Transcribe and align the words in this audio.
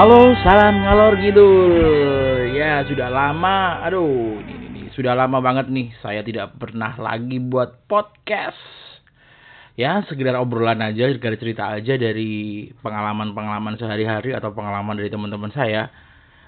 Halo, 0.00 0.32
salam 0.40 0.80
ngalor 0.80 1.20
ngidul. 1.20 2.56
Ya, 2.56 2.80
sudah 2.88 3.12
lama. 3.12 3.84
Aduh, 3.84 4.40
ini, 4.40 4.52
ini, 4.56 4.66
ini 4.72 4.82
sudah 4.96 5.12
lama 5.12 5.44
banget 5.44 5.68
nih 5.68 5.92
saya 6.00 6.24
tidak 6.24 6.56
pernah 6.56 6.96
lagi 6.96 7.36
buat 7.36 7.84
podcast. 7.84 8.56
Ya, 9.76 10.00
sekedar 10.08 10.40
obrolan 10.40 10.80
aja, 10.80 11.04
sekedar 11.04 11.36
cerita 11.36 11.68
aja 11.68 12.00
dari 12.00 12.64
pengalaman-pengalaman 12.80 13.76
sehari-hari 13.76 14.32
atau 14.32 14.56
pengalaman 14.56 14.96
dari 14.96 15.12
teman-teman 15.12 15.52
saya. 15.52 15.92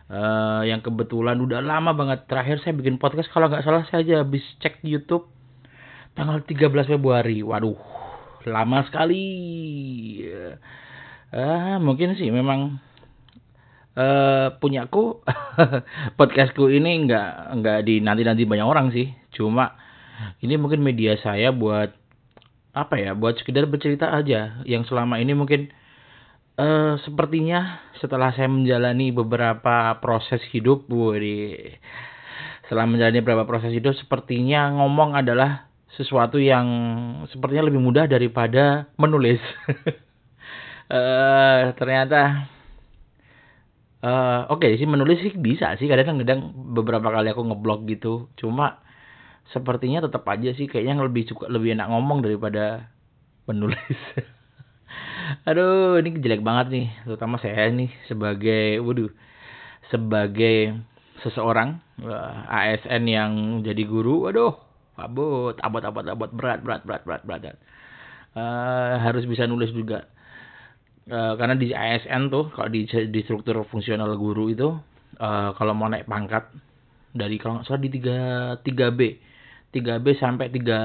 Uh, 0.08 0.64
yang 0.64 0.80
kebetulan 0.80 1.36
udah 1.36 1.60
lama 1.60 1.92
banget 1.92 2.24
terakhir 2.32 2.56
saya 2.64 2.72
bikin 2.72 2.96
podcast 2.96 3.28
kalau 3.36 3.52
nggak 3.52 3.68
salah 3.68 3.84
saya 3.92 4.00
aja 4.00 4.24
habis 4.24 4.48
cek 4.64 4.80
YouTube 4.80 5.28
tanggal 6.16 6.40
13 6.40 6.72
Februari. 6.88 7.44
Waduh, 7.44 7.76
lama 8.48 8.80
sekali. 8.88 9.28
Uh, 11.28 11.76
mungkin 11.84 12.16
sih 12.16 12.32
memang 12.32 12.80
uh, 13.96 14.56
punyaku 14.58 15.20
podcastku 16.18 16.68
ini 16.68 17.08
nggak 17.08 17.30
nggak 17.60 17.78
di 17.84 18.00
nanti 18.00 18.22
nanti 18.24 18.42
banyak 18.44 18.66
orang 18.66 18.92
sih. 18.92 19.12
Cuma 19.32 19.76
ini 20.44 20.54
mungkin 20.60 20.80
media 20.84 21.16
saya 21.20 21.50
buat 21.50 21.92
apa 22.72 22.96
ya 22.96 23.12
buat 23.12 23.36
sekedar 23.36 23.68
bercerita 23.68 24.08
aja 24.16 24.64
yang 24.64 24.88
selama 24.88 25.20
ini 25.20 25.36
mungkin 25.36 25.68
uh, 26.56 26.96
sepertinya 27.04 27.84
setelah 28.00 28.32
saya 28.32 28.48
menjalani 28.48 29.12
beberapa 29.12 30.00
proses 30.00 30.40
hidup 30.52 30.88
di 30.88 31.52
setelah 32.64 32.88
menjalani 32.88 33.20
beberapa 33.20 33.44
proses 33.44 33.76
hidup 33.76 33.92
sepertinya 34.00 34.72
ngomong 34.80 35.12
adalah 35.20 35.68
sesuatu 35.92 36.40
yang 36.40 36.64
sepertinya 37.28 37.68
lebih 37.68 37.84
mudah 37.84 38.08
daripada 38.08 38.88
menulis 38.96 39.40
uh, 40.88 41.68
ternyata 41.78 42.48
uh, 44.02 44.50
oke 44.50 44.60
okay, 44.62 44.76
sih 44.76 44.86
menulis 44.90 45.22
sih 45.22 45.32
bisa 45.38 45.78
sih. 45.78 45.86
Kadang-kadang 45.86 46.52
beberapa 46.74 47.08
kali 47.08 47.30
aku 47.32 47.42
ngeblog 47.46 47.86
gitu. 47.88 48.28
Cuma 48.36 48.82
sepertinya 49.50 50.04
tetap 50.04 50.26
aja 50.28 50.54
sih 50.54 50.66
kayaknya 50.66 51.02
lebih 51.02 51.26
suka 51.26 51.46
lebih 51.50 51.74
enak 51.78 51.88
ngomong 51.90 52.22
daripada 52.22 52.90
menulis. 53.46 53.78
Aduh 55.48 55.98
ini 56.02 56.18
jelek 56.18 56.42
banget 56.42 56.66
nih. 56.74 56.86
Terutama 57.06 57.38
saya 57.38 57.70
nih 57.70 57.90
sebagai 58.10 58.82
waduh 58.82 59.10
sebagai 59.88 60.76
seseorang 61.22 61.78
ASN 62.50 63.02
yang 63.06 63.32
jadi 63.62 63.82
guru 63.86 64.26
waduh 64.26 64.58
abot 64.98 65.54
abot 65.62 65.82
abot 65.82 66.04
abot 66.04 66.30
berat 66.34 66.60
berat 66.60 66.82
berat 66.84 67.02
berat 67.06 67.22
berat. 67.24 67.56
Uh, 68.32 68.96
harus 68.96 69.28
bisa 69.28 69.44
nulis 69.44 69.68
juga 69.76 70.08
uh, 71.08 71.34
karena 71.34 71.56
di 71.58 71.72
ASN 71.72 72.30
tuh 72.30 72.52
kalau 72.52 72.68
di 72.70 72.86
di 72.86 73.20
struktur 73.24 73.64
fungsional 73.66 74.14
guru 74.14 74.52
itu 74.52 74.68
uh, 75.18 75.50
kalau 75.56 75.72
mau 75.74 75.90
naik 75.90 76.06
pangkat 76.06 76.46
dari 77.12 77.36
kalau 77.40 77.60
nggak 77.60 77.66
salah 77.66 77.82
di 77.82 77.90
tiga 77.90 78.18
tiga 78.62 78.86
B. 78.92 79.16
Tiga 79.72 79.96
B 79.98 80.12
sampai 80.20 80.52
tiga 80.52 80.80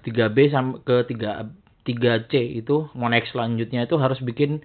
tiga 0.00 0.30
B 0.32 0.48
sampai 0.48 0.80
ke 0.86 0.96
tiga 1.12 1.50
tiga 1.84 2.12
C 2.30 2.40
itu 2.62 2.88
mau 2.96 3.10
naik 3.12 3.28
selanjutnya 3.28 3.84
itu 3.84 4.00
harus 4.00 4.16
bikin 4.24 4.64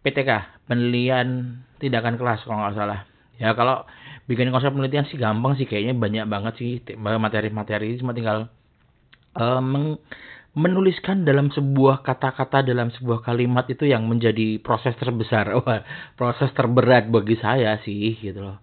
PTK 0.00 0.30
penelitian 0.68 1.60
tindakan 1.80 2.16
kelas 2.16 2.44
kalau 2.48 2.64
nggak 2.64 2.76
salah. 2.76 3.00
Ya 3.36 3.52
kalau 3.52 3.84
bikin 4.24 4.48
konsep 4.48 4.72
penelitian 4.72 5.04
sih 5.08 5.20
gampang 5.20 5.56
sih 5.60 5.68
kayaknya 5.68 5.92
banyak 5.96 6.24
banget 6.24 6.54
sih 6.56 6.70
materi-materi 6.96 8.00
cuma 8.00 8.16
tinggal 8.16 8.48
uh, 9.36 9.60
meng 9.60 10.00
menuliskan 10.54 11.26
dalam 11.26 11.50
sebuah 11.50 12.06
kata-kata 12.06 12.62
dalam 12.62 12.94
sebuah 12.94 13.26
kalimat 13.26 13.66
itu 13.66 13.90
yang 13.90 14.06
menjadi 14.06 14.62
proses 14.62 14.94
terbesar. 14.94 15.50
Proses 16.18 16.50
terberat 16.54 17.10
bagi 17.10 17.34
saya 17.38 17.78
sih 17.82 18.14
gitu 18.22 18.40
loh. 18.42 18.58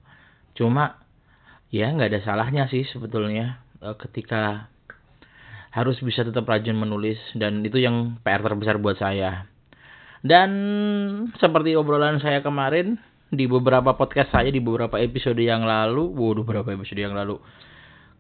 Cuma 0.56 1.04
ya 1.72 1.92
nggak 1.92 2.10
ada 2.12 2.22
salahnya 2.24 2.68
sih 2.72 2.88
sebetulnya 2.88 3.60
uh, 3.84 3.96
ketika 4.00 4.72
harus 5.72 6.00
bisa 6.04 6.28
tetap 6.28 6.44
rajin 6.48 6.76
menulis 6.76 7.20
dan 7.36 7.64
itu 7.64 7.80
yang 7.80 8.20
PR 8.24 8.44
terbesar 8.44 8.80
buat 8.80 9.00
saya. 9.00 9.48
Dan 10.22 10.52
seperti 11.40 11.74
obrolan 11.76 12.22
saya 12.22 12.40
kemarin 12.46 13.00
di 13.32 13.48
beberapa 13.48 13.96
podcast 13.96 14.36
saya 14.36 14.52
di 14.52 14.60
beberapa 14.60 15.00
episode 15.00 15.40
yang 15.40 15.64
lalu, 15.64 16.12
waduh 16.12 16.44
beberapa 16.44 16.76
episode 16.76 17.00
yang 17.00 17.16
lalu. 17.16 17.40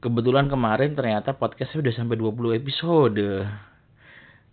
Kebetulan 0.01 0.49
kemarin 0.49 0.97
ternyata 0.97 1.37
podcast 1.37 1.77
udah 1.77 1.93
sampai 1.93 2.17
20 2.17 2.57
episode. 2.57 3.21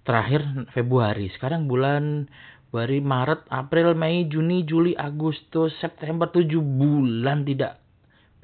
Terakhir 0.05 0.45
Februari, 0.77 1.33
sekarang 1.33 1.65
bulan 1.65 2.29
Februari, 2.69 3.01
Maret, 3.01 3.49
April, 3.49 3.97
Mei, 3.97 4.29
Juni, 4.29 4.69
Juli, 4.69 4.93
Agustus, 4.93 5.73
September 5.81 6.29
7 6.29 6.53
bulan 6.61 7.49
tidak 7.49 7.81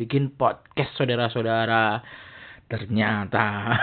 bikin 0.00 0.32
podcast 0.32 0.96
saudara-saudara. 0.96 2.00
Ternyata. 2.72 3.76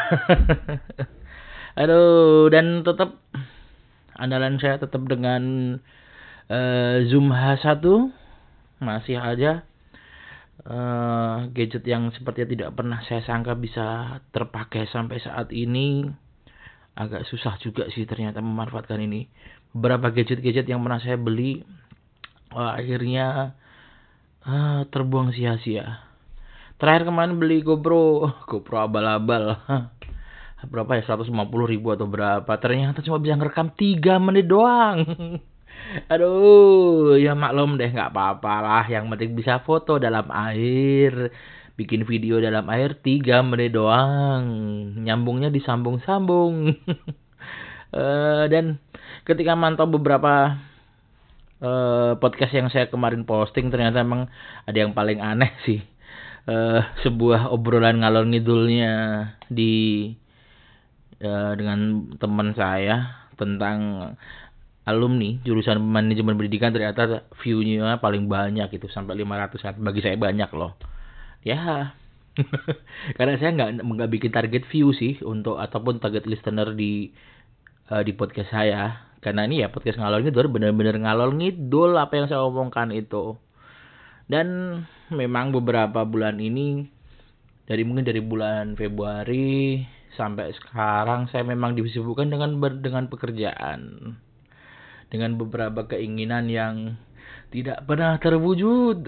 Aduh, 1.86 2.50
dan 2.50 2.82
tetap 2.82 3.22
andalan 4.18 4.58
saya 4.58 4.82
tetap 4.82 5.06
dengan 5.06 5.78
uh, 6.50 6.96
Zoom 7.06 7.30
H1 7.30 7.86
masih 8.82 9.22
aja 9.22 9.62
uh, 10.66 11.50
gadget 11.50 11.86
yang 11.88 12.10
sepertinya 12.14 12.50
tidak 12.50 12.70
pernah 12.78 13.00
saya 13.06 13.22
sangka 13.26 13.58
bisa 13.58 14.20
terpakai 14.30 14.86
sampai 14.90 15.18
saat 15.22 15.50
ini. 15.54 16.06
Agak 16.92 17.24
susah 17.26 17.56
juga 17.64 17.88
sih 17.90 18.04
ternyata 18.04 18.44
memanfaatkan 18.44 19.00
ini. 19.00 19.26
Beberapa 19.72 20.12
gadget-gadget 20.12 20.68
yang 20.68 20.84
pernah 20.84 21.00
saya 21.00 21.16
beli 21.16 21.64
uh, 22.52 22.72
akhirnya 22.76 23.56
uh, 24.44 24.84
terbuang 24.92 25.32
sia-sia. 25.32 26.04
Terakhir 26.78 27.08
kemarin 27.08 27.40
beli 27.40 27.64
GoPro. 27.64 28.28
GoPro 28.50 28.78
abal-abal. 28.84 29.58
Berapa 30.62 31.00
ya? 31.00 31.18
150 31.18 31.32
ribu 31.66 31.90
atau 31.94 32.06
berapa? 32.06 32.52
Ternyata 32.62 33.02
cuma 33.02 33.18
bisa 33.18 33.34
ngerekam 33.34 33.74
3 33.74 34.22
menit 34.22 34.46
doang 34.46 34.98
Aduh, 36.08 37.20
ya 37.20 37.36
maklum 37.36 37.76
deh 37.76 37.92
nggak 37.92 38.16
apa-apa 38.16 38.54
lah. 38.64 38.86
Yang 38.88 39.06
penting 39.12 39.32
bisa 39.36 39.60
foto 39.64 40.00
dalam 40.00 40.28
air, 40.32 41.36
bikin 41.76 42.08
video 42.08 42.40
dalam 42.40 42.64
air 42.72 42.96
tiga 42.96 43.44
menit 43.44 43.76
doang. 43.76 44.44
Nyambungnya 45.04 45.52
disambung-sambung. 45.52 46.80
uh, 47.92 48.44
dan 48.54 48.80
ketika 49.28 49.52
mantau 49.60 49.88
beberapa 49.92 50.64
uh, 51.60 52.16
podcast 52.24 52.56
yang 52.56 52.72
saya 52.72 52.88
kemarin 52.88 53.28
posting, 53.28 53.68
ternyata 53.68 54.00
emang 54.00 54.32
ada 54.64 54.78
yang 54.78 54.96
paling 54.96 55.20
aneh 55.20 55.52
sih. 55.68 55.84
Uh, 56.42 56.82
sebuah 57.06 57.54
obrolan 57.54 58.02
ngalor 58.02 58.26
ngidulnya 58.26 58.94
di 59.46 60.10
uh, 61.22 61.54
dengan 61.54 62.10
teman 62.18 62.58
saya 62.58 63.28
tentang 63.38 64.14
alumni 64.82 65.38
jurusan 65.46 65.78
manajemen 65.78 66.34
pendidikan 66.34 66.74
ternyata 66.74 67.30
view-nya 67.46 68.02
paling 68.02 68.26
banyak 68.26 68.70
itu 68.74 68.90
sampai 68.90 69.22
500 69.22 69.62
kan 69.62 69.76
bagi 69.78 70.02
saya 70.02 70.18
banyak 70.18 70.50
loh. 70.58 70.74
Ya. 71.46 71.94
Karena 73.18 73.36
saya 73.38 73.52
nggak 73.54 73.70
nggak 73.86 74.10
bikin 74.10 74.32
target 74.32 74.64
view 74.72 74.96
sih 74.96 75.20
untuk 75.22 75.60
ataupun 75.60 76.02
target 76.02 76.26
listener 76.26 76.74
di 76.74 77.14
uh, 77.94 78.02
di 78.02 78.14
podcast 78.18 78.50
saya. 78.50 79.06
Karena 79.22 79.46
ini 79.46 79.62
ya 79.62 79.70
podcast 79.70 80.02
ngalor 80.02 80.26
ngidul 80.26 80.50
benar-benar 80.50 80.98
ngalor 80.98 81.30
ngidul 81.38 81.94
apa 82.02 82.14
yang 82.18 82.26
saya 82.26 82.42
omongkan 82.42 82.90
itu. 82.90 83.38
Dan 84.26 84.82
memang 85.14 85.54
beberapa 85.54 86.08
bulan 86.08 86.42
ini 86.42 86.88
dari 87.70 87.86
mungkin 87.86 88.08
dari 88.08 88.24
bulan 88.24 88.74
Februari 88.74 89.84
sampai 90.18 90.56
sekarang 90.58 91.30
saya 91.30 91.46
memang 91.46 91.78
disibukkan 91.78 92.32
dengan 92.32 92.58
ber, 92.58 92.82
dengan 92.82 93.08
pekerjaan 93.12 94.16
dengan 95.12 95.36
beberapa 95.36 95.86
keinginan 95.92 96.48
yang 96.48 96.96
tidak 97.52 97.84
pernah 97.84 98.16
terwujud. 98.18 99.04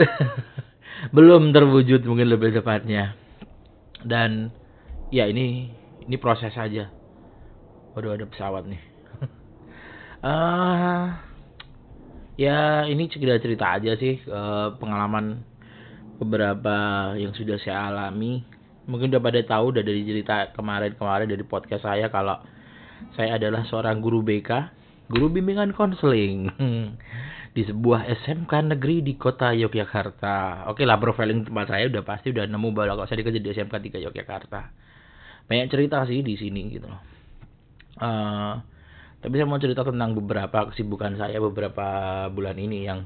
Belum 1.16 1.56
terwujud 1.56 2.04
mungkin 2.04 2.28
lebih 2.28 2.60
tepatnya. 2.60 3.16
Dan 4.04 4.52
ya 5.10 5.26
ini 5.32 5.72
ini 6.04 6.16
proses 6.20 6.52
saja. 6.52 6.92
Waduh 7.96 8.20
ada 8.20 8.28
pesawat 8.28 8.68
nih. 8.68 8.84
uh, 10.28 11.04
ya 12.44 12.84
ini 12.84 13.08
sekedar 13.08 13.40
cerita 13.40 13.80
aja 13.80 13.96
sih 13.96 14.20
uh, 14.28 14.76
pengalaman 14.76 15.48
beberapa 16.20 16.76
yang 17.16 17.32
sudah 17.32 17.56
saya 17.64 17.90
alami. 17.90 18.44
Mungkin 18.84 19.16
udah 19.16 19.24
pada 19.24 19.40
tahu 19.48 19.72
udah 19.72 19.84
dari 19.88 20.04
cerita 20.04 20.52
kemarin-kemarin 20.52 21.32
dari 21.32 21.48
podcast 21.48 21.88
saya 21.88 22.12
kalau 22.12 22.36
saya 23.16 23.40
adalah 23.40 23.64
seorang 23.64 24.04
guru 24.04 24.20
BK 24.20 24.83
guru 25.12 25.28
bimbingan 25.32 25.76
konseling 25.76 26.52
di 27.56 27.62
sebuah 27.62 28.10
SMK 28.26 28.50
negeri 28.74 29.06
di 29.06 29.14
kota 29.14 29.54
Yogyakarta. 29.54 30.66
Oke 30.74 30.84
lah 30.90 30.98
profiling 30.98 31.46
tempat 31.46 31.70
saya 31.70 31.86
udah 31.86 32.02
pasti 32.02 32.34
udah 32.34 32.50
nemu 32.50 32.70
bahwa 32.74 32.98
kalau 32.98 33.06
saya 33.06 33.22
dikerja 33.22 33.40
di 33.40 33.50
SMK 33.54 33.76
3 34.00 34.06
Yogyakarta. 34.10 34.62
Banyak 35.46 35.68
cerita 35.70 36.02
sih 36.10 36.26
di 36.26 36.34
sini 36.34 36.62
gitu 36.74 36.90
loh. 36.90 37.02
Uh, 37.94 38.58
tapi 39.22 39.38
saya 39.38 39.46
mau 39.46 39.62
cerita 39.62 39.86
tentang 39.86 40.18
beberapa 40.18 40.74
kesibukan 40.74 41.14
saya 41.16 41.38
beberapa 41.38 41.86
bulan 42.34 42.58
ini 42.58 42.90
yang 42.90 43.06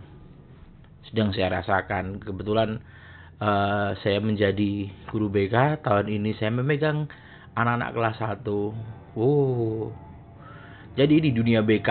sedang 1.11 1.35
saya 1.35 1.59
rasakan 1.59 2.23
kebetulan 2.23 2.79
uh, 3.43 3.93
saya 3.99 4.23
menjadi 4.23 4.91
guru 5.11 5.27
BK 5.27 5.83
tahun 5.83 6.07
ini 6.07 6.35
saya 6.39 6.55
memegang 6.55 7.11
anak-anak 7.53 7.89
kelas 7.93 8.17
1 8.43 8.47
wow 9.19 10.06
jadi 10.97 11.15
di 11.21 11.29
dunia 11.29 11.61
BK 11.61 11.89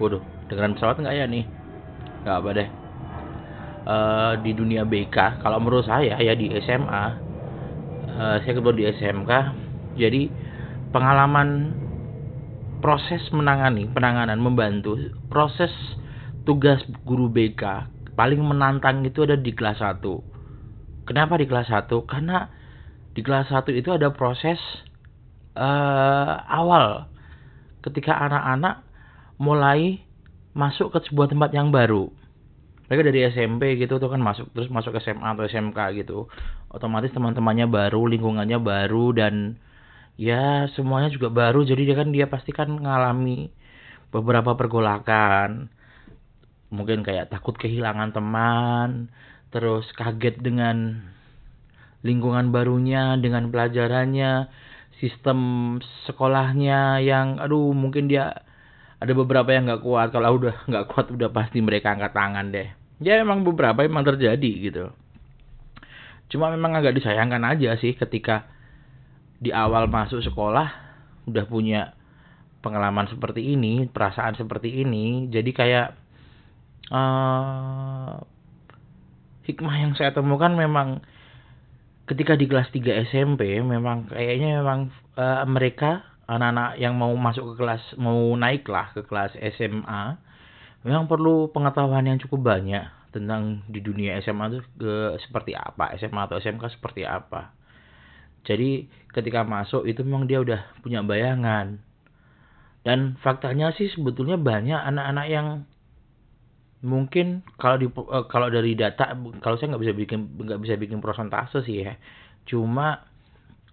waduh 0.00 0.24
dengeran 0.48 0.74
pesawat 0.74 0.96
nggak 0.98 1.14
ya 1.14 1.24
nih? 1.28 1.44
Nggak 2.24 2.36
apa 2.40 2.50
deh. 2.56 2.68
Uh, 3.82 4.32
di 4.46 4.54
dunia 4.54 4.86
BK 4.86 5.42
kalau 5.42 5.58
menurut 5.58 5.84
saya 5.84 6.14
ya 6.22 6.38
di 6.38 6.54
SMA 6.62 7.04
uh, 8.14 8.22
eh, 8.22 8.36
saya 8.46 8.52
kebetulan 8.54 8.78
di 8.78 8.84
SMK 8.94 9.32
jadi 9.98 10.22
pengalaman 10.94 11.74
proses 12.78 13.18
menangani 13.34 13.90
penanganan 13.90 14.38
membantu 14.38 14.94
proses 15.26 15.74
tugas 16.46 16.78
guru 17.02 17.26
BK 17.26 17.90
paling 18.14 18.38
menantang 18.38 19.02
itu 19.02 19.26
ada 19.26 19.34
di 19.34 19.50
kelas 19.50 19.82
1 19.82 19.98
kenapa 21.02 21.34
di 21.34 21.50
kelas 21.50 21.66
1 21.66 21.90
karena 22.06 22.54
di 23.18 23.20
kelas 23.26 23.50
1 23.50 23.66
itu 23.74 23.90
ada 23.90 24.14
proses 24.14 24.62
uh, 25.58 26.38
awal 26.46 27.10
ketika 27.82 28.14
anak-anak 28.16 28.86
mulai 29.42 30.00
masuk 30.54 30.94
ke 30.94 30.98
sebuah 31.10 31.32
tempat 31.32 31.50
yang 31.52 31.74
baru. 31.74 32.08
Mereka 32.86 33.02
dari 33.08 33.20
SMP 33.32 33.80
gitu 33.80 33.96
tuh 33.96 34.12
kan 34.12 34.20
masuk 34.20 34.52
terus 34.52 34.68
masuk 34.68 34.92
ke 34.94 35.00
SMA 35.00 35.24
atau 35.24 35.48
SMK 35.48 35.78
gitu. 36.04 36.28
Otomatis 36.68 37.10
teman-temannya 37.10 37.66
baru 37.66 38.04
lingkungannya 38.04 38.60
baru 38.60 39.16
dan 39.16 39.56
ya 40.20 40.68
semuanya 40.76 41.08
juga 41.08 41.32
baru. 41.32 41.64
Jadi 41.64 41.88
dia 41.88 41.96
kan 41.96 42.12
dia 42.12 42.26
pasti 42.28 42.52
kan 42.52 42.68
mengalami 42.68 43.48
beberapa 44.12 44.52
pergolakan. 44.54 45.72
Mungkin 46.68 47.00
kayak 47.04 47.32
takut 47.32 47.56
kehilangan 47.56 48.12
teman 48.12 49.08
terus 49.52 49.84
kaget 49.96 50.40
dengan 50.40 51.00
lingkungan 52.04 52.50
barunya 52.50 53.16
dengan 53.20 53.48
pelajarannya 53.48 54.48
sistem 55.02 55.38
sekolahnya 56.06 57.02
yang 57.02 57.42
aduh 57.42 57.74
mungkin 57.74 58.06
dia 58.06 58.46
ada 59.02 59.12
beberapa 59.18 59.50
yang 59.50 59.66
nggak 59.66 59.82
kuat. 59.82 60.14
Kalau 60.14 60.38
udah 60.38 60.62
nggak 60.70 60.86
kuat 60.94 61.10
udah 61.10 61.34
pasti 61.34 61.58
mereka 61.58 61.90
angkat 61.90 62.14
tangan 62.14 62.54
deh. 62.54 62.70
Ya 63.02 63.18
emang 63.18 63.42
beberapa 63.42 63.82
emang 63.82 64.06
terjadi 64.06 64.52
gitu. 64.62 64.94
Cuma 66.30 66.54
memang 66.54 66.78
agak 66.78 66.94
disayangkan 66.94 67.42
aja 67.42 67.74
sih 67.82 67.98
ketika 67.98 68.46
di 69.42 69.50
awal 69.50 69.90
masuk 69.90 70.22
sekolah 70.22 70.70
udah 71.26 71.44
punya 71.50 71.98
pengalaman 72.62 73.10
seperti 73.10 73.58
ini, 73.58 73.90
perasaan 73.90 74.38
seperti 74.38 74.86
ini, 74.86 75.26
jadi 75.26 75.50
kayak 75.50 75.88
uh, 76.94 78.22
hikmah 79.50 79.76
yang 79.82 79.92
saya 79.98 80.14
temukan 80.14 80.54
memang 80.54 81.02
ketika 82.08 82.34
di 82.34 82.46
kelas 82.50 82.68
3 82.74 83.08
SMP 83.12 83.62
memang 83.62 84.10
kayaknya 84.10 84.62
memang 84.62 84.90
uh, 85.14 85.46
mereka 85.46 86.06
anak-anak 86.26 86.78
yang 86.78 86.94
mau 86.98 87.12
masuk 87.14 87.54
ke 87.54 87.62
kelas 87.62 87.82
mau 87.98 88.32
naik 88.38 88.66
lah 88.66 88.90
ke 88.94 89.06
kelas 89.06 89.36
SMA 89.58 90.18
memang 90.82 91.06
perlu 91.06 91.50
pengetahuan 91.54 92.06
yang 92.06 92.18
cukup 92.18 92.56
banyak 92.56 92.86
tentang 93.12 93.62
di 93.68 93.84
dunia 93.84 94.18
SMA 94.24 94.50
itu 94.50 94.58
ke 94.80 95.20
seperti 95.28 95.52
apa 95.52 95.94
SMA 96.00 96.20
atau 96.26 96.40
SMK 96.40 96.80
seperti 96.80 97.04
apa 97.04 97.52
jadi 98.42 98.90
ketika 99.14 99.46
masuk 99.46 99.86
itu 99.86 100.02
memang 100.02 100.26
dia 100.26 100.42
udah 100.42 100.66
punya 100.82 101.02
bayangan. 101.02 101.78
Dan 102.82 103.14
faktanya 103.22 103.70
sih 103.78 103.86
sebetulnya 103.94 104.34
banyak 104.34 104.74
anak-anak 104.74 105.26
yang 105.30 105.46
mungkin 106.82 107.46
kalau 107.56 107.76
di 107.78 107.86
uh, 107.86 108.26
kalau 108.26 108.50
dari 108.50 108.74
data 108.74 109.14
kalau 109.38 109.54
saya 109.56 109.74
nggak 109.74 109.82
bisa 109.86 109.94
bikin 109.94 110.20
nggak 110.34 110.60
bisa 110.60 110.74
bikin 110.76 110.98
prosentase 110.98 111.62
sih 111.62 111.86
ya. 111.86 111.94
Cuma 112.44 113.06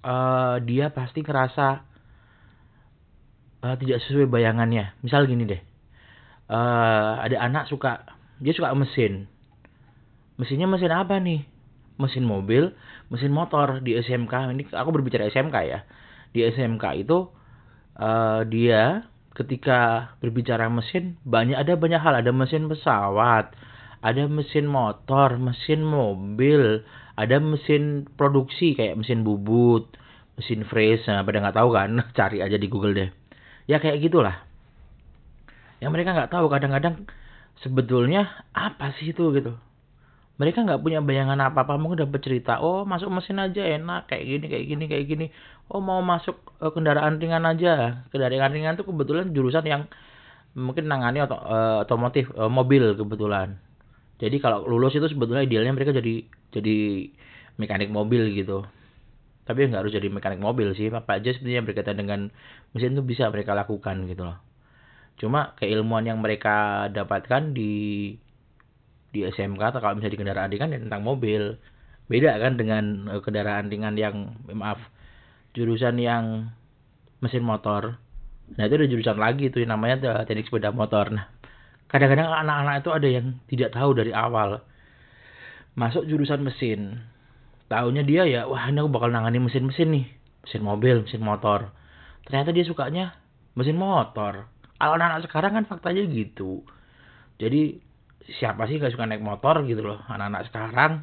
uh, 0.06 0.62
dia 0.62 0.94
pasti 0.94 1.26
ngerasa 1.26 1.68
uh, 3.66 3.76
tidak 3.82 4.00
sesuai 4.06 4.30
bayangannya. 4.30 4.94
Misal 5.02 5.26
gini 5.26 5.50
deh. 5.50 5.62
Uh, 6.50 7.22
ada 7.22 7.38
anak 7.42 7.66
suka 7.66 8.06
dia 8.38 8.54
suka 8.54 8.72
mesin. 8.78 9.26
Mesinnya 10.40 10.70
mesin 10.70 10.94
apa 10.94 11.20
nih? 11.20 11.44
Mesin 12.00 12.24
mobil 12.24 12.72
mesin 13.10 13.34
motor 13.34 13.82
di 13.82 13.98
SMK 13.98 14.54
ini 14.54 14.64
aku 14.70 14.90
berbicara 14.94 15.28
SMK 15.28 15.56
ya 15.66 15.80
di 16.30 16.46
SMK 16.46 16.86
itu 17.02 17.26
uh, 17.98 18.46
dia 18.46 19.09
ketika 19.38 20.14
berbicara 20.24 20.68
mesin 20.70 21.20
banyak 21.26 21.58
ada 21.58 21.74
banyak 21.76 22.02
hal. 22.02 22.14
Ada 22.20 22.32
mesin 22.34 22.70
pesawat 22.70 23.54
ada 24.00 24.24
mesin 24.32 24.64
motor 24.64 25.36
mesin 25.36 25.84
mobil 25.84 26.88
ada 27.20 27.36
mesin 27.44 28.08
produksi 28.16 28.72
kayak 28.72 28.96
mesin 28.96 29.28
bubut 29.28 29.92
mesin 30.40 30.64
freeze 30.64 31.04
nah 31.04 31.20
pada 31.28 31.44
nggak 31.44 31.58
tahu 31.60 31.70
kan? 31.76 31.90
Cari 32.18 32.40
aja 32.40 32.56
di 32.56 32.68
Google 32.72 32.96
deh. 32.96 33.10
Ya 33.68 33.78
kayak 33.84 34.00
gitulah. 34.00 34.40
Yang 35.84 35.92
mereka 35.96 36.16
nggak 36.16 36.32
tahu 36.32 36.48
kadang-kadang 36.48 37.08
sebetulnya 37.60 38.48
apa 38.56 38.96
sih 39.00 39.12
itu 39.12 39.36
gitu 39.36 39.56
mereka 40.40 40.64
nggak 40.64 40.80
punya 40.80 41.04
bayangan 41.04 41.36
apa 41.44 41.68
apa 41.68 41.76
mungkin 41.76 42.08
dapat 42.08 42.24
cerita 42.24 42.64
oh 42.64 42.88
masuk 42.88 43.12
mesin 43.12 43.44
aja 43.44 43.60
enak 43.60 44.08
kayak 44.08 44.24
gini 44.24 44.46
kayak 44.48 44.66
gini 44.72 44.84
kayak 44.88 45.06
gini. 45.12 45.26
Oh 45.68 45.84
mau 45.84 46.00
masuk 46.00 46.40
uh, 46.64 46.72
kendaraan 46.72 47.20
ringan 47.20 47.44
aja. 47.44 48.08
Kendaraan 48.08 48.56
ringan 48.56 48.80
itu 48.80 48.88
kebetulan 48.88 49.36
jurusan 49.36 49.68
yang 49.68 49.82
mungkin 50.56 50.88
nangani 50.88 51.20
uh, 51.20 51.84
otomotif 51.84 52.32
uh, 52.40 52.48
mobil 52.48 52.96
kebetulan. 52.96 53.60
Jadi 54.24 54.40
kalau 54.40 54.64
lulus 54.64 54.96
itu 54.96 55.12
sebetulnya 55.12 55.44
idealnya 55.44 55.76
mereka 55.76 55.92
jadi 55.92 56.24
jadi 56.56 56.78
mekanik 57.60 57.92
mobil 57.92 58.32
gitu. 58.32 58.64
Tapi 59.44 59.68
nggak 59.68 59.82
harus 59.84 59.92
jadi 59.92 60.08
mekanik 60.08 60.40
mobil 60.40 60.72
sih 60.72 60.88
apa 60.88 61.20
aja 61.20 61.36
sebenarnya 61.36 61.68
berkaitan 61.68 62.00
dengan 62.00 62.32
mesin 62.72 62.96
itu 62.96 63.04
bisa 63.04 63.28
mereka 63.28 63.52
lakukan 63.52 64.08
gitu 64.08 64.24
loh. 64.24 64.40
Cuma 65.20 65.52
keilmuan 65.60 66.08
yang 66.08 66.24
mereka 66.24 66.88
dapatkan 66.96 67.52
di 67.52 68.16
di 69.10 69.26
SMK 69.26 69.62
atau 69.74 69.80
kalau 69.82 69.98
misalnya 69.98 70.14
di 70.16 70.22
kendaraan 70.22 70.50
ringan 70.54 70.74
ya 70.74 70.80
tentang 70.82 71.02
mobil. 71.02 71.58
Beda 72.10 72.38
kan 72.42 72.58
dengan 72.58 73.06
uh, 73.10 73.22
kendaraan 73.22 73.70
ringan 73.70 73.94
yang 73.98 74.34
maaf 74.50 74.82
jurusan 75.54 75.98
yang 75.98 76.54
mesin 77.22 77.46
motor. 77.46 77.98
Nah 78.58 78.64
itu 78.66 78.76
ada 78.82 78.88
jurusan 78.90 79.18
lagi 79.18 79.50
itu 79.54 79.62
yang 79.62 79.78
namanya 79.78 80.26
teknik 80.26 80.50
sepeda 80.50 80.74
motor. 80.74 81.14
Nah 81.14 81.30
kadang-kadang 81.90 82.30
anak-anak 82.30 82.86
itu 82.86 82.90
ada 82.94 83.08
yang 83.10 83.26
tidak 83.50 83.70
tahu 83.74 83.94
dari 83.98 84.14
awal. 84.14 84.62
Masuk 85.78 86.06
jurusan 86.10 86.42
mesin 86.42 87.02
tahunya 87.70 88.02
dia 88.02 88.26
ya 88.26 88.42
wah 88.50 88.66
ini 88.66 88.82
aku 88.82 88.90
bakal 88.90 89.10
nangani 89.14 89.42
mesin-mesin 89.42 89.90
nih. 89.94 90.06
Mesin 90.46 90.62
mobil 90.66 91.06
mesin 91.06 91.22
motor. 91.22 91.70
Ternyata 92.26 92.50
dia 92.54 92.66
sukanya 92.66 93.18
mesin 93.54 93.78
motor. 93.78 94.50
Kalau 94.80 94.94
anak-anak 94.96 95.28
sekarang 95.28 95.52
kan 95.60 95.66
faktanya 95.68 96.08
gitu. 96.08 96.64
Jadi 97.40 97.89
siapa 98.38 98.70
sih 98.70 98.78
gak 98.78 98.94
suka 98.94 99.10
naik 99.10 99.26
motor 99.26 99.66
gitu 99.66 99.82
loh 99.82 100.00
anak-anak 100.06 100.44
sekarang. 100.52 100.94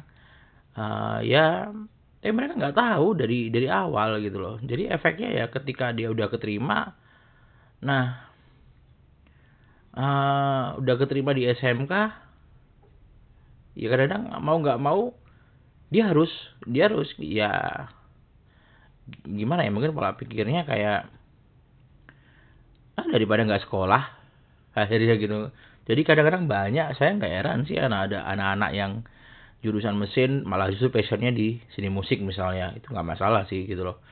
Uh, 0.77 1.19
ya 1.25 1.73
eh 2.21 2.33
mereka 2.33 2.53
nggak 2.53 2.77
tahu 2.77 3.17
dari 3.17 3.49
dari 3.49 3.67
awal 3.67 4.21
gitu 4.21 4.37
loh. 4.39 4.55
Jadi 4.61 4.87
efeknya 4.87 5.29
ya 5.33 5.45
ketika 5.51 5.91
dia 5.91 6.07
udah 6.13 6.27
keterima 6.31 6.95
nah 7.77 8.25
uh, 9.93 10.81
udah 10.81 10.95
keterima 10.97 11.33
di 11.33 11.45
SMK 11.45 11.93
ya 13.77 13.87
kadang-kadang 13.93 14.23
mau 14.41 14.57
nggak 14.57 14.81
mau 14.81 15.13
dia 15.93 16.09
harus 16.09 16.29
dia 16.65 16.89
harus 16.89 17.09
ya 17.21 17.85
gimana 19.23 19.63
ya 19.63 19.71
mungkin 19.71 19.93
pola 19.93 20.17
pikirnya 20.17 20.65
kayak 20.65 21.07
ah 22.97 23.07
daripada 23.13 23.45
nggak 23.45 23.69
sekolah 23.69 24.03
akhirnya 24.81 25.21
gitu 25.21 25.53
jadi 25.87 26.01
kadang-kadang 26.03 26.51
banyak, 26.51 26.99
saya 26.99 27.15
nggak 27.15 27.31
heran 27.31 27.63
sih 27.63 27.79
anak 27.79 28.11
ada 28.11 28.27
anak-anak 28.27 28.71
yang 28.75 28.91
jurusan 29.63 29.95
mesin 29.95 30.43
malah 30.43 30.67
justru 30.67 30.91
passionnya 30.91 31.31
di 31.31 31.63
seni 31.71 31.87
musik 31.87 32.19
misalnya 32.19 32.75
itu 32.75 32.91
nggak 32.91 33.07
masalah 33.07 33.47
sih 33.47 33.63
gitu 33.63 33.87
loh. 33.87 34.03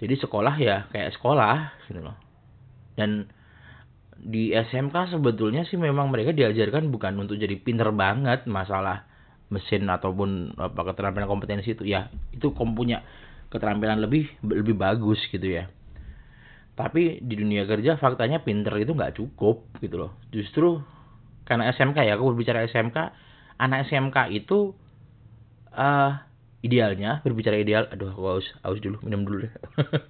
Jadi 0.00 0.16
sekolah 0.16 0.56
ya 0.56 0.88
kayak 0.88 1.12
sekolah 1.20 1.84
gitu 1.92 2.00
loh. 2.00 2.16
Dan 2.96 3.28
di 4.16 4.56
SMK 4.56 5.12
sebetulnya 5.12 5.68
sih 5.68 5.76
memang 5.76 6.08
mereka 6.08 6.32
diajarkan 6.32 6.88
bukan 6.88 7.20
untuk 7.20 7.36
jadi 7.36 7.52
pinter 7.60 7.92
banget 7.92 8.48
masalah 8.48 9.04
mesin 9.52 9.84
ataupun 9.92 10.56
apa 10.56 10.80
keterampilan 10.88 11.28
kompetensi 11.28 11.76
itu 11.76 11.84
ya 11.84 12.08
itu 12.32 12.56
kamu 12.56 12.72
punya 12.72 12.98
keterampilan 13.52 14.00
lebih 14.00 14.24
lebih 14.40 14.72
bagus 14.72 15.20
gitu 15.28 15.44
ya 15.44 15.68
tapi 16.74 17.20
di 17.20 17.34
dunia 17.38 17.68
kerja 17.68 18.00
faktanya 18.00 18.40
pinter 18.40 18.72
itu 18.80 18.96
nggak 18.96 19.20
cukup 19.20 19.68
gitu 19.78 20.00
loh 20.00 20.16
justru 20.32 20.80
karena 21.44 21.70
SMK 21.76 21.98
ya 22.08 22.16
aku 22.16 22.32
berbicara 22.32 22.64
SMK 22.68 22.96
anak 23.60 23.86
SMK 23.88 24.32
itu 24.32 24.72
uh, 25.76 26.12
idealnya 26.64 27.20
berbicara 27.20 27.60
ideal 27.60 27.84
aduh 27.92 28.10
aku 28.10 28.22
haus 28.24 28.46
haus 28.64 28.80
dulu 28.80 28.98
minum 29.04 29.28
dulu 29.28 29.44
deh. 29.44 29.52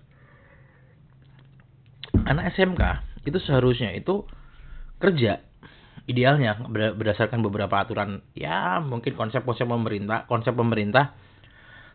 Anak 2.30 2.54
SMK 2.54 2.82
itu 3.26 3.38
seharusnya 3.42 3.90
itu 3.92 4.24
kerja 5.02 5.42
idealnya 6.06 6.56
berdasarkan 6.70 7.42
beberapa 7.42 7.82
aturan. 7.82 8.22
Ya 8.38 8.78
mungkin 8.78 9.18
konsep-konsep 9.18 9.66
pemerintah 9.66 10.24
konsep 10.30 10.54
pemerintah 10.54 11.12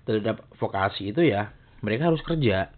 terhadap 0.04 0.44
vokasi 0.60 1.16
itu 1.16 1.24
ya 1.24 1.56
mereka 1.80 2.12
harus 2.12 2.20
kerja. 2.22 2.76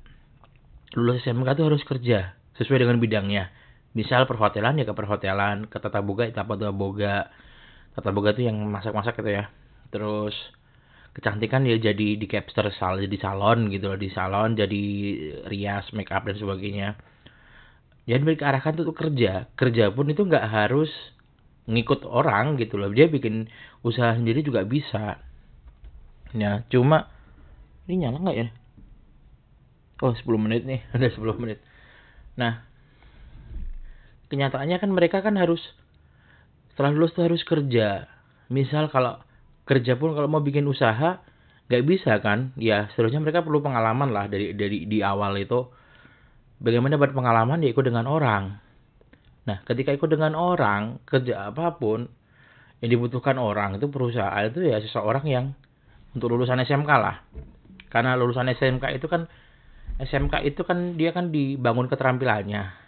Lulus 0.94 1.26
SMK 1.26 1.58
itu 1.58 1.64
harus 1.66 1.84
kerja 1.88 2.38
sesuai 2.62 2.86
dengan 2.86 3.02
bidangnya 3.02 3.50
misal 3.92 4.24
perhotelan 4.24 4.80
ya 4.80 4.86
ke 4.88 4.96
perhotelan 4.96 5.68
ke 5.68 5.78
tata 5.80 6.00
boga 6.00 6.28
ya 6.30 6.34
tata 6.44 6.72
boga. 6.72 7.28
Tata 7.92 8.10
boga 8.16 8.32
itu 8.32 8.48
yang 8.48 8.58
masak-masak 8.72 9.20
gitu 9.20 9.32
ya. 9.36 9.52
Terus 9.92 10.36
kecantikan 11.12 11.68
ya 11.68 11.76
jadi 11.76 12.16
di 12.16 12.24
capster 12.24 12.72
sal 12.72 13.04
jadi 13.04 13.18
salon 13.20 13.68
gitu 13.68 13.92
loh 13.92 14.00
di 14.00 14.08
salon 14.16 14.56
jadi 14.56 14.84
rias 15.52 15.92
make 15.92 16.12
up 16.12 16.24
dan 16.24 16.40
sebagainya. 16.40 16.96
Jadi 18.08 18.22
mereka 18.24 18.50
arahkan 18.50 18.80
tuh 18.80 18.96
kerja. 18.96 19.52
Kerja 19.60 19.92
pun 19.92 20.08
itu 20.08 20.24
nggak 20.24 20.48
harus 20.48 20.90
ngikut 21.68 22.08
orang 22.08 22.58
gitu 22.58 22.80
loh. 22.80 22.90
Dia 22.90 23.12
bikin 23.12 23.52
usaha 23.84 24.16
sendiri 24.16 24.42
juga 24.42 24.64
bisa. 24.64 25.20
Ya 26.32 26.64
cuma 26.72 27.12
ini 27.86 28.08
nyala 28.08 28.24
nggak 28.24 28.38
ya? 28.40 28.48
Oh 30.02 30.16
10 30.16 30.40
menit 30.40 30.66
nih 30.66 30.82
ada 30.96 31.08
10 31.12 31.38
menit. 31.38 31.60
Nah 32.40 32.71
kenyataannya 34.32 34.80
kan 34.80 34.90
mereka 34.96 35.20
kan 35.20 35.36
harus 35.36 35.60
setelah 36.72 36.96
lulus 36.96 37.12
tuh 37.12 37.28
harus 37.28 37.44
kerja. 37.44 38.08
Misal 38.48 38.88
kalau 38.88 39.20
kerja 39.68 40.00
pun 40.00 40.16
kalau 40.16 40.32
mau 40.32 40.40
bikin 40.40 40.64
usaha 40.66 41.20
nggak 41.68 41.84
bisa 41.84 42.18
kan? 42.24 42.56
Ya 42.56 42.88
seharusnya 42.96 43.20
mereka 43.20 43.44
perlu 43.44 43.60
pengalaman 43.60 44.16
lah 44.16 44.32
dari 44.32 44.56
dari 44.56 44.88
di 44.88 45.04
awal 45.04 45.36
itu. 45.36 45.68
Bagaimana 46.64 46.96
buat 46.96 47.12
pengalaman? 47.12 47.60
Ya 47.60 47.76
ikut 47.76 47.84
dengan 47.84 48.08
orang. 48.08 48.56
Nah, 49.42 49.58
ketika 49.66 49.90
ikut 49.90 50.14
dengan 50.14 50.38
orang, 50.38 51.02
kerja 51.10 51.50
apa 51.50 51.74
pun 51.82 52.06
yang 52.82 52.90
dibutuhkan 52.98 53.38
orang 53.38 53.78
itu 53.78 53.90
perusahaan 53.90 54.46
itu 54.46 54.62
ya 54.66 54.78
seseorang 54.82 55.26
yang 55.26 55.46
untuk 56.14 56.34
lulusan 56.34 56.62
SMK 56.62 56.92
lah. 56.98 57.26
Karena 57.90 58.14
lulusan 58.18 58.50
SMK 58.54 58.98
itu 58.98 59.10
kan 59.10 59.26
SMK 60.02 60.46
itu 60.46 60.62
kan 60.66 60.98
dia 60.98 61.14
kan 61.14 61.30
dibangun 61.30 61.90
keterampilannya. 61.90 62.81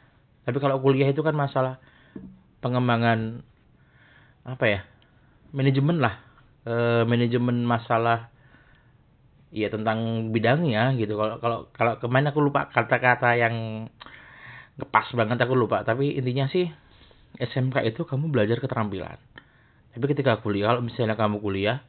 Tapi 0.44 0.58
kalau 0.60 0.80
kuliah 0.84 1.08
itu 1.08 1.24
kan 1.24 1.36
masalah 1.36 1.80
pengembangan 2.60 3.44
apa 4.44 4.66
ya? 4.68 4.82
manajemen 5.54 6.02
lah. 6.02 6.18
E, 6.66 7.06
manajemen 7.06 7.62
masalah 7.62 8.34
ya 9.54 9.70
tentang 9.70 10.30
bidangnya 10.34 10.98
gitu. 10.98 11.14
Kalau 11.16 11.38
kalau 11.38 11.60
kalau 11.72 11.94
ke 12.02 12.08
mana 12.10 12.34
aku 12.34 12.42
lupa 12.42 12.68
kata-kata 12.74 13.38
yang 13.38 13.88
ngepas 14.78 15.14
banget 15.14 15.38
aku 15.46 15.54
lupa 15.54 15.86
tapi 15.86 16.18
intinya 16.18 16.50
sih 16.50 16.66
SMK 17.38 17.86
itu 17.86 18.10
kamu 18.10 18.34
belajar 18.34 18.58
keterampilan 18.58 19.22
tapi 19.94 20.06
ketika 20.10 20.42
kuliah 20.42 20.74
kalau 20.74 20.82
misalnya 20.82 21.14
kamu 21.14 21.38
kuliah 21.38 21.86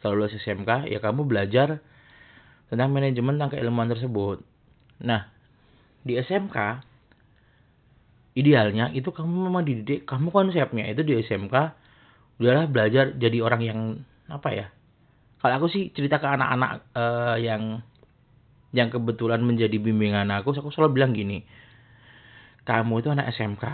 selalu 0.00 0.28
lulus 0.28 0.36
SMK 0.44 0.92
ya 0.92 1.00
kamu 1.00 1.24
belajar 1.24 1.80
tentang 2.68 2.92
manajemen 2.92 3.40
tentang 3.40 3.56
keilmuan 3.56 3.88
tersebut 3.88 4.44
nah 5.00 5.32
di 6.04 6.20
SMK 6.20 6.84
idealnya 8.38 8.94
itu 8.94 9.10
kamu 9.10 9.50
memang 9.50 9.66
dididik 9.66 10.06
kamu 10.06 10.30
konsepnya 10.30 10.86
itu 10.86 11.02
di 11.02 11.18
SMK 11.18 11.54
udahlah 12.38 12.70
belajar 12.70 13.18
jadi 13.18 13.42
orang 13.42 13.62
yang 13.66 13.78
apa 14.30 14.48
ya 14.54 14.66
kalau 15.42 15.54
aku 15.58 15.66
sih 15.66 15.90
cerita 15.90 16.22
ke 16.22 16.26
anak-anak 16.30 16.86
uh, 16.94 17.36
yang 17.42 17.82
yang 18.70 18.94
kebetulan 18.94 19.42
menjadi 19.42 19.74
bimbingan 19.82 20.30
aku 20.30 20.54
aku 20.54 20.70
selalu 20.70 21.02
bilang 21.02 21.12
gini 21.16 21.42
kamu 22.68 23.00
itu 23.00 23.08
anak 23.08 23.32
SMK. 23.32 23.64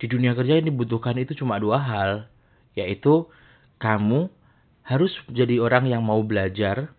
Di 0.00 0.08
dunia 0.08 0.32
kerja 0.32 0.56
yang 0.56 0.72
dibutuhkan 0.72 1.20
itu 1.20 1.36
cuma 1.36 1.60
dua 1.60 1.76
hal, 1.84 2.10
yaitu 2.72 3.28
kamu 3.76 4.32
harus 4.88 5.12
jadi 5.28 5.60
orang 5.60 5.84
yang 5.84 6.00
mau 6.00 6.24
belajar, 6.24 6.96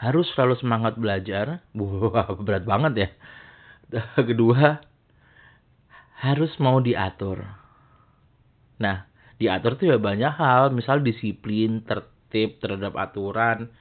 harus 0.00 0.24
selalu 0.32 0.56
semangat 0.56 0.96
belajar. 0.96 1.60
Wah, 1.76 2.32
berat 2.40 2.64
banget 2.64 2.92
ya. 2.96 3.08
Kedua, 4.32 4.80
harus 6.20 6.52
mau 6.60 6.84
diatur. 6.84 7.40
Nah, 8.76 9.08
diatur 9.40 9.80
tuh 9.80 9.88
ya 9.88 9.96
banyak 9.96 10.32
hal, 10.36 10.68
misal 10.68 11.00
disiplin, 11.00 11.80
tertib 11.84 12.60
terhadap 12.60 12.92
aturan. 13.00 13.72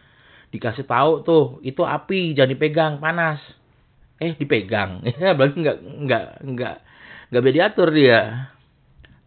Dikasih 0.50 0.88
tahu 0.88 1.22
tuh, 1.28 1.46
itu 1.62 1.84
api 1.84 2.34
jangan 2.34 2.52
dipegang, 2.56 2.94
panas. 3.04 3.44
Eh 4.24 4.36
dipegang? 4.40 5.04
Ya 5.20 5.36
berarti 5.36 5.60
nggak 5.60 5.78
nggak 5.84 6.26
nggak 6.48 6.76
nggak 7.30 7.42
bisa 7.44 7.56
diatur 7.56 7.90
dia. 7.92 8.52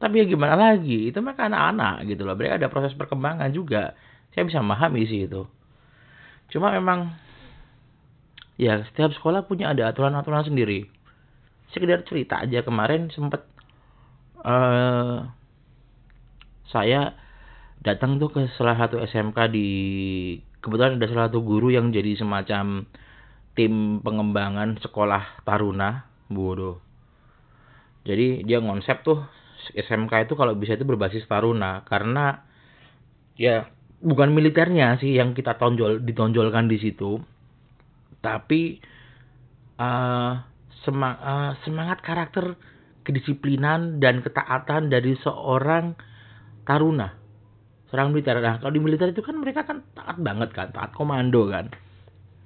Tapi 0.00 0.14
ya 0.19 0.25
gimana 0.26 0.59
lagi? 0.59 1.12
Itu 1.12 1.23
mereka 1.23 1.47
anak-anak 1.47 2.11
gitu 2.11 2.26
loh. 2.26 2.35
Mereka 2.35 2.59
ada 2.59 2.69
proses 2.73 2.97
perkembangan 2.99 3.54
juga. 3.54 3.95
Saya 4.35 4.49
bisa 4.49 4.59
memahami 4.59 5.07
sih 5.07 5.31
itu. 5.31 5.47
Cuma 6.50 6.75
memang 6.75 7.14
ya 8.59 8.83
setiap 8.90 9.14
sekolah 9.14 9.47
punya 9.47 9.71
ada 9.71 9.95
aturan-aturan 9.95 10.42
sendiri 10.42 10.90
sekedar 11.72 12.04
cerita 12.06 12.44
aja. 12.44 12.62
Kemarin 12.62 13.10
sempet 13.10 13.42
uh, 14.44 15.26
saya 16.70 17.16
datang 17.82 18.22
tuh 18.22 18.30
ke 18.30 18.46
salah 18.54 18.78
satu 18.78 19.02
SMK 19.02 19.38
di 19.50 19.68
kebetulan 20.62 20.96
ada 21.00 21.08
salah 21.10 21.26
satu 21.26 21.42
guru 21.42 21.74
yang 21.74 21.90
jadi 21.90 22.14
semacam 22.14 22.86
tim 23.58 23.98
pengembangan 24.00 24.78
sekolah 24.78 25.44
taruna 25.44 26.06
bodoh 26.30 26.80
jadi 28.02 28.42
dia 28.42 28.58
konsep 28.58 29.06
tuh 29.06 29.22
SMK 29.78 30.26
itu 30.26 30.34
kalau 30.34 30.58
bisa 30.58 30.74
itu 30.74 30.82
berbasis 30.82 31.26
taruna. 31.30 31.86
Karena 31.86 32.42
ya 33.38 33.70
bukan 34.02 34.34
militernya 34.34 34.98
sih 34.98 35.14
yang 35.14 35.38
kita 35.38 35.54
tonjol 35.54 36.02
ditonjolkan 36.02 36.66
di 36.66 36.78
situ. 36.82 37.22
Tapi 38.18 38.82
uh, 39.78 40.32
uh, 40.86 41.52
semangat 41.62 41.98
karakter 42.02 42.58
kedisiplinan 43.02 43.98
dan 43.98 44.22
ketaatan 44.22 44.90
dari 44.90 45.18
seorang 45.22 45.94
taruna 46.66 47.14
seorang 47.90 48.14
militer 48.14 48.38
nah 48.38 48.58
kalau 48.62 48.72
di 48.72 48.80
militer 48.82 49.10
itu 49.10 49.22
kan 49.22 49.36
mereka 49.36 49.66
kan 49.66 49.82
taat 49.94 50.16
banget 50.22 50.50
kan 50.54 50.70
taat 50.70 50.94
komando 50.94 51.50
kan 51.50 51.70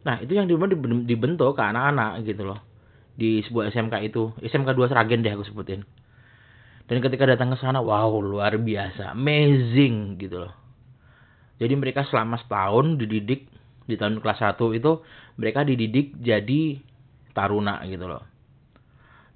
Nah, 0.07 0.23
itu 0.23 0.39
yang 0.39 0.47
dibentuk 0.47 1.59
ke 1.59 1.63
anak-anak 1.67 2.23
gitu 2.23 2.47
loh. 2.47 2.63
Di 3.19 3.43
sebuah 3.43 3.75
SMK 3.75 3.95
itu. 4.07 4.31
SMK 4.39 4.71
2 4.79 4.87
Seragen 4.87 5.27
deh 5.27 5.35
aku 5.35 5.43
sebutin. 5.43 5.83
Dan 6.87 7.03
ketika 7.03 7.27
datang 7.27 7.51
ke 7.51 7.59
sana, 7.59 7.83
wow, 7.83 8.15
luar 8.23 8.55
biasa. 8.55 9.19
Amazing 9.19 10.23
gitu 10.23 10.47
loh. 10.47 10.55
Jadi 11.59 11.75
mereka 11.75 12.07
selama 12.07 12.39
setahun 12.39 13.03
dididik 13.03 13.51
di 13.91 13.99
tahun 13.99 14.23
kelas 14.23 14.55
1 14.55 14.79
itu 14.79 15.03
mereka 15.43 15.67
dididik 15.67 16.15
jadi 16.23 16.79
taruna 17.37 17.85
gitu 17.85 18.09
loh. 18.09 18.25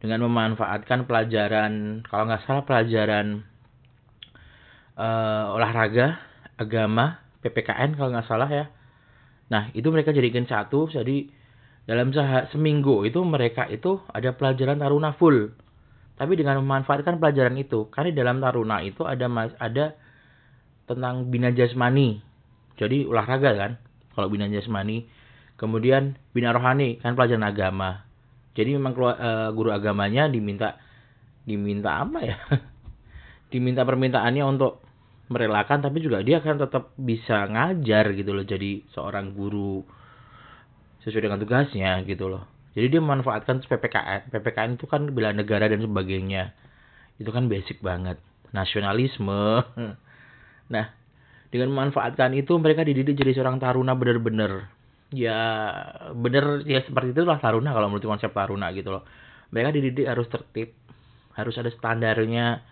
Dengan 0.01 0.25
memanfaatkan 0.25 1.05
pelajaran, 1.05 2.01
kalau 2.09 2.25
nggak 2.25 2.49
salah 2.49 2.65
pelajaran 2.65 3.45
uh, 4.97 5.53
olahraga, 5.53 6.17
agama, 6.57 7.21
PPKN 7.45 8.01
kalau 8.01 8.17
nggak 8.17 8.25
salah 8.25 8.49
ya 8.49 8.73
Nah, 9.51 9.69
itu 9.75 9.91
mereka 9.91 10.15
jadikan 10.15 10.47
satu, 10.47 10.87
jadi 10.87 11.27
dalam 11.85 12.15
seminggu 12.55 13.03
itu 13.03 13.19
mereka 13.27 13.67
itu 13.67 13.99
ada 14.15 14.31
pelajaran 14.31 14.79
taruna 14.79 15.11
full. 15.19 15.51
Tapi 16.15 16.39
dengan 16.39 16.63
memanfaatkan 16.63 17.19
pelajaran 17.19 17.59
itu, 17.59 17.91
karena 17.91 18.15
dalam 18.15 18.39
taruna 18.39 18.79
itu 18.87 19.03
ada 19.03 19.27
ada 19.59 19.99
tentang 20.87 21.27
bina 21.35 21.51
jasmani. 21.51 22.23
Jadi 22.79 23.11
olahraga 23.11 23.51
kan, 23.59 23.73
kalau 24.15 24.31
bina 24.31 24.47
jasmani. 24.47 25.11
Kemudian 25.61 26.17
bina 26.33 26.57
rohani 26.57 26.97
kan 27.05 27.13
pelajaran 27.13 27.45
agama. 27.45 28.09
Jadi 28.57 28.81
memang 28.81 28.97
uh, 28.97 29.53
guru 29.53 29.77
agamanya 29.77 30.25
diminta 30.33 30.81
diminta 31.45 32.01
apa 32.01 32.19
ya? 32.25 32.41
diminta 33.53 33.85
permintaannya 33.85 34.47
untuk 34.47 34.81
merelakan 35.31 35.79
tapi 35.79 36.03
juga 36.03 36.23
dia 36.27 36.43
akan 36.43 36.59
tetap 36.59 36.91
bisa 36.99 37.47
ngajar 37.47 38.15
gitu 38.19 38.35
loh 38.35 38.43
jadi 38.43 38.83
seorang 38.91 39.31
guru 39.31 39.87
sesuai 41.07 41.31
dengan 41.31 41.39
tugasnya 41.39 42.03
gitu 42.03 42.27
loh 42.27 42.47
jadi 42.75 42.91
dia 42.91 43.01
memanfaatkan 43.03 43.63
PPKN 43.63 44.35
PPKN 44.35 44.71
itu 44.75 44.87
kan 44.91 45.07
bela 45.15 45.31
negara 45.31 45.71
dan 45.71 45.87
sebagainya 45.87 46.51
itu 47.23 47.31
kan 47.31 47.47
basic 47.47 47.79
banget 47.79 48.19
nasionalisme 48.51 49.63
nah 50.75 50.87
dengan 51.55 51.71
memanfaatkan 51.75 52.35
itu 52.35 52.59
mereka 52.59 52.83
dididik 52.83 53.15
jadi 53.15 53.35
seorang 53.39 53.63
taruna 53.63 53.95
bener-bener 53.95 54.67
ya 55.11 55.39
bener 56.15 56.63
ya 56.67 56.87
seperti 56.87 57.15
itulah 57.15 57.43
taruna 57.43 57.75
kalau 57.75 57.91
menurut 57.91 58.07
konsep 58.07 58.31
taruna 58.31 58.71
gitu 58.71 58.95
loh 58.95 59.03
mereka 59.51 59.75
dididik 59.75 60.07
harus 60.07 60.31
tertib 60.31 60.71
harus 61.35 61.55
ada 61.59 61.71
standarnya 61.71 62.63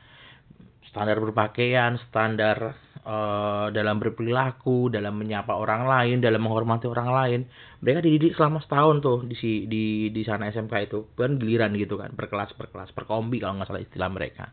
standar 0.88 1.20
berpakaian, 1.20 2.00
standar 2.08 2.74
uh, 3.04 3.68
dalam 3.70 4.00
berperilaku, 4.00 4.88
dalam 4.88 5.20
menyapa 5.20 5.52
orang 5.54 5.84
lain, 5.84 6.16
dalam 6.24 6.40
menghormati 6.40 6.88
orang 6.88 7.10
lain. 7.12 7.40
Mereka 7.84 8.00
dididik 8.02 8.32
selama 8.34 8.64
setahun 8.64 9.04
tuh 9.04 9.18
di 9.28 9.36
di 9.68 9.84
di 10.10 10.22
sana 10.24 10.48
SMK 10.48 10.74
itu, 10.88 11.12
kan 11.14 11.36
giliran 11.36 11.76
gitu 11.76 12.00
kan, 12.00 12.16
per 12.16 12.32
kelas 12.32 12.56
per 12.56 12.72
kelas, 12.72 12.90
per 12.96 13.04
kombi 13.04 13.38
kalau 13.38 13.60
nggak 13.60 13.68
salah 13.68 13.84
istilah 13.84 14.10
mereka. 14.10 14.50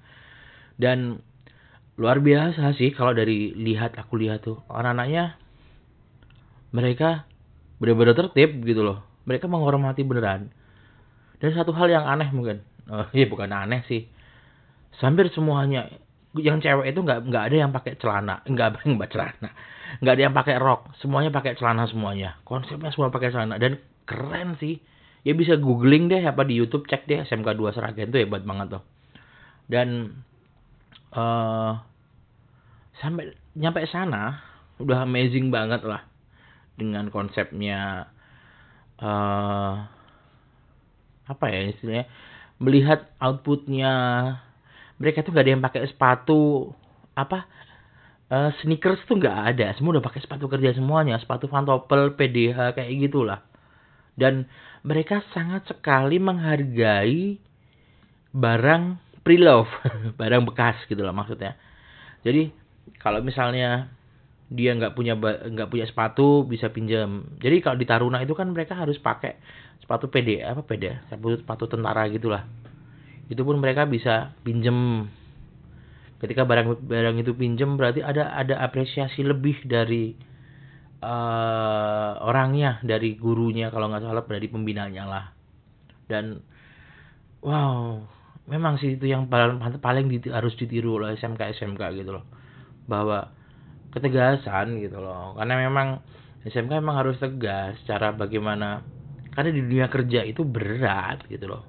dan 0.76 1.24
luar 1.96 2.20
biasa 2.20 2.76
sih 2.76 2.92
kalau 2.92 3.16
dari 3.16 3.56
lihat 3.56 3.96
aku 3.96 4.20
lihat 4.20 4.44
tuh 4.44 4.60
anak-anaknya 4.68 5.40
mereka 6.76 7.24
benar-benar 7.80 8.16
tertib 8.16 8.64
gitu 8.64 8.82
loh. 8.82 9.04
Mereka 9.26 9.50
menghormati 9.50 10.06
beneran. 10.06 10.54
Dan 11.42 11.50
satu 11.52 11.76
hal 11.76 11.92
yang 11.92 12.06
aneh 12.08 12.30
mungkin. 12.32 12.64
Oh, 12.88 13.08
iya 13.18 13.26
bukan 13.28 13.52
aneh 13.52 13.84
sih. 13.90 14.08
Hampir 15.02 15.28
semuanya 15.36 15.92
yang 16.36 16.64
cewek 16.64 16.92
itu 16.92 17.00
nggak 17.04 17.28
nggak 17.28 17.44
ada 17.52 17.56
yang 17.56 17.72
pakai 17.76 18.00
celana. 18.00 18.42
Nggak 18.48 18.80
nggak 18.96 19.10
celana. 19.12 19.50
Nggak 20.00 20.14
ada 20.14 20.24
yang 20.24 20.36
pakai 20.36 20.56
rok. 20.62 20.82
Semuanya 21.04 21.30
pakai 21.34 21.58
celana 21.60 21.84
semuanya. 21.90 22.40
Konsepnya 22.48 22.92
semua 22.96 23.12
pakai 23.12 23.34
celana. 23.36 23.60
Dan 23.60 23.82
keren 24.08 24.56
sih. 24.62 24.80
Ya 25.26 25.34
bisa 25.34 25.58
googling 25.58 26.06
deh 26.06 26.22
apa 26.22 26.46
di 26.46 26.54
YouTube 26.54 26.86
cek 26.86 27.10
deh 27.10 27.26
SMK 27.26 27.58
2 27.58 27.74
Seragen 27.74 28.14
tuh 28.14 28.22
hebat 28.22 28.46
banget 28.46 28.78
tuh. 28.78 28.84
Dan 29.66 30.22
uh, 31.18 31.82
sampai 33.02 33.34
nyampe 33.58 33.82
sana 33.90 34.38
udah 34.78 35.02
amazing 35.02 35.50
banget 35.50 35.82
lah 35.82 36.06
dengan 36.76 37.08
konsepnya 37.12 38.12
uh, 39.00 39.74
apa 41.26 41.46
ya 41.50 41.72
istilahnya? 41.72 42.06
Melihat 42.62 43.12
outputnya. 43.20 43.94
Mereka 44.96 45.28
tuh 45.28 45.36
gak 45.36 45.44
ada 45.44 45.54
yang 45.60 45.64
pakai 45.64 45.92
sepatu 45.92 46.72
apa 47.16 47.44
uh, 48.32 48.52
sneakers 48.62 49.04
tuh 49.08 49.20
nggak 49.20 49.56
ada. 49.56 49.76
Semua 49.76 50.00
udah 50.00 50.06
pakai 50.06 50.24
sepatu 50.24 50.48
kerja 50.48 50.72
semuanya. 50.76 51.20
Sepatu 51.20 51.52
pantopel 51.52 52.16
PDH 52.16 52.78
kayak 52.78 52.92
gitulah. 53.10 53.44
Dan 54.16 54.48
mereka 54.88 55.20
sangat 55.36 55.68
sekali 55.68 56.22
menghargai 56.22 57.36
barang 58.36 58.84
pre-love 59.24 59.72
barang 60.20 60.44
bekas 60.48 60.80
gitu 60.88 61.02
lah 61.04 61.12
maksudnya. 61.12 61.58
Jadi 62.24 62.52
kalau 63.02 63.20
misalnya 63.26 63.90
dia 64.46 64.78
nggak 64.78 64.94
punya 64.94 65.18
nggak 65.18 65.70
punya 65.70 65.86
sepatu 65.90 66.46
bisa 66.46 66.70
pinjam. 66.70 67.26
Jadi 67.42 67.66
kalau 67.66 67.78
di 67.82 67.86
Taruna 67.90 68.22
itu 68.22 68.38
kan 68.38 68.54
mereka 68.54 68.78
harus 68.78 69.02
pakai 69.02 69.42
sepatu 69.82 70.10
PD 70.10 70.46
apa 70.46 70.62
PD 70.62 71.10
sepatu 71.10 71.38
sepatu 71.42 71.66
tentara 71.66 72.06
gitulah. 72.14 72.46
Itu 73.26 73.42
pun 73.42 73.58
mereka 73.58 73.90
bisa 73.90 74.38
pinjam. 74.46 75.10
Ketika 76.22 76.46
barang 76.46 76.86
barang 76.86 77.18
itu 77.22 77.34
pinjam 77.34 77.74
berarti 77.76 78.06
ada 78.06 78.38
ada 78.38 78.62
apresiasi 78.62 79.26
lebih 79.26 79.66
dari 79.66 80.14
uh, 81.02 82.22
orangnya 82.22 82.80
dari 82.86 83.18
gurunya 83.18 83.74
kalau 83.74 83.90
nggak 83.90 84.06
salah 84.06 84.24
dari 84.30 84.46
pembinanya 84.46 85.04
lah. 85.10 85.26
Dan 86.06 86.38
wow 87.42 87.98
memang 88.46 88.78
sih 88.78 88.94
itu 88.94 89.10
yang 89.10 89.26
paling 89.26 89.58
paling 89.82 90.06
harus 90.30 90.54
ditiru 90.54 91.02
oleh 91.02 91.18
SMK 91.18 91.58
SMK 91.58 91.82
gitu 91.98 92.14
loh. 92.14 92.26
Bahwa 92.86 93.34
ketegasan 93.96 94.84
gitu 94.84 95.00
loh. 95.00 95.34
Karena 95.40 95.56
memang 95.64 96.04
SMK 96.44 96.84
memang 96.84 97.02
harus 97.02 97.18
tegas 97.18 97.80
cara 97.88 98.12
bagaimana 98.12 98.84
karena 99.34 99.50
di 99.50 99.62
dunia 99.64 99.88
kerja 99.88 100.22
itu 100.28 100.44
berat 100.44 101.24
gitu 101.32 101.48
loh. 101.48 101.64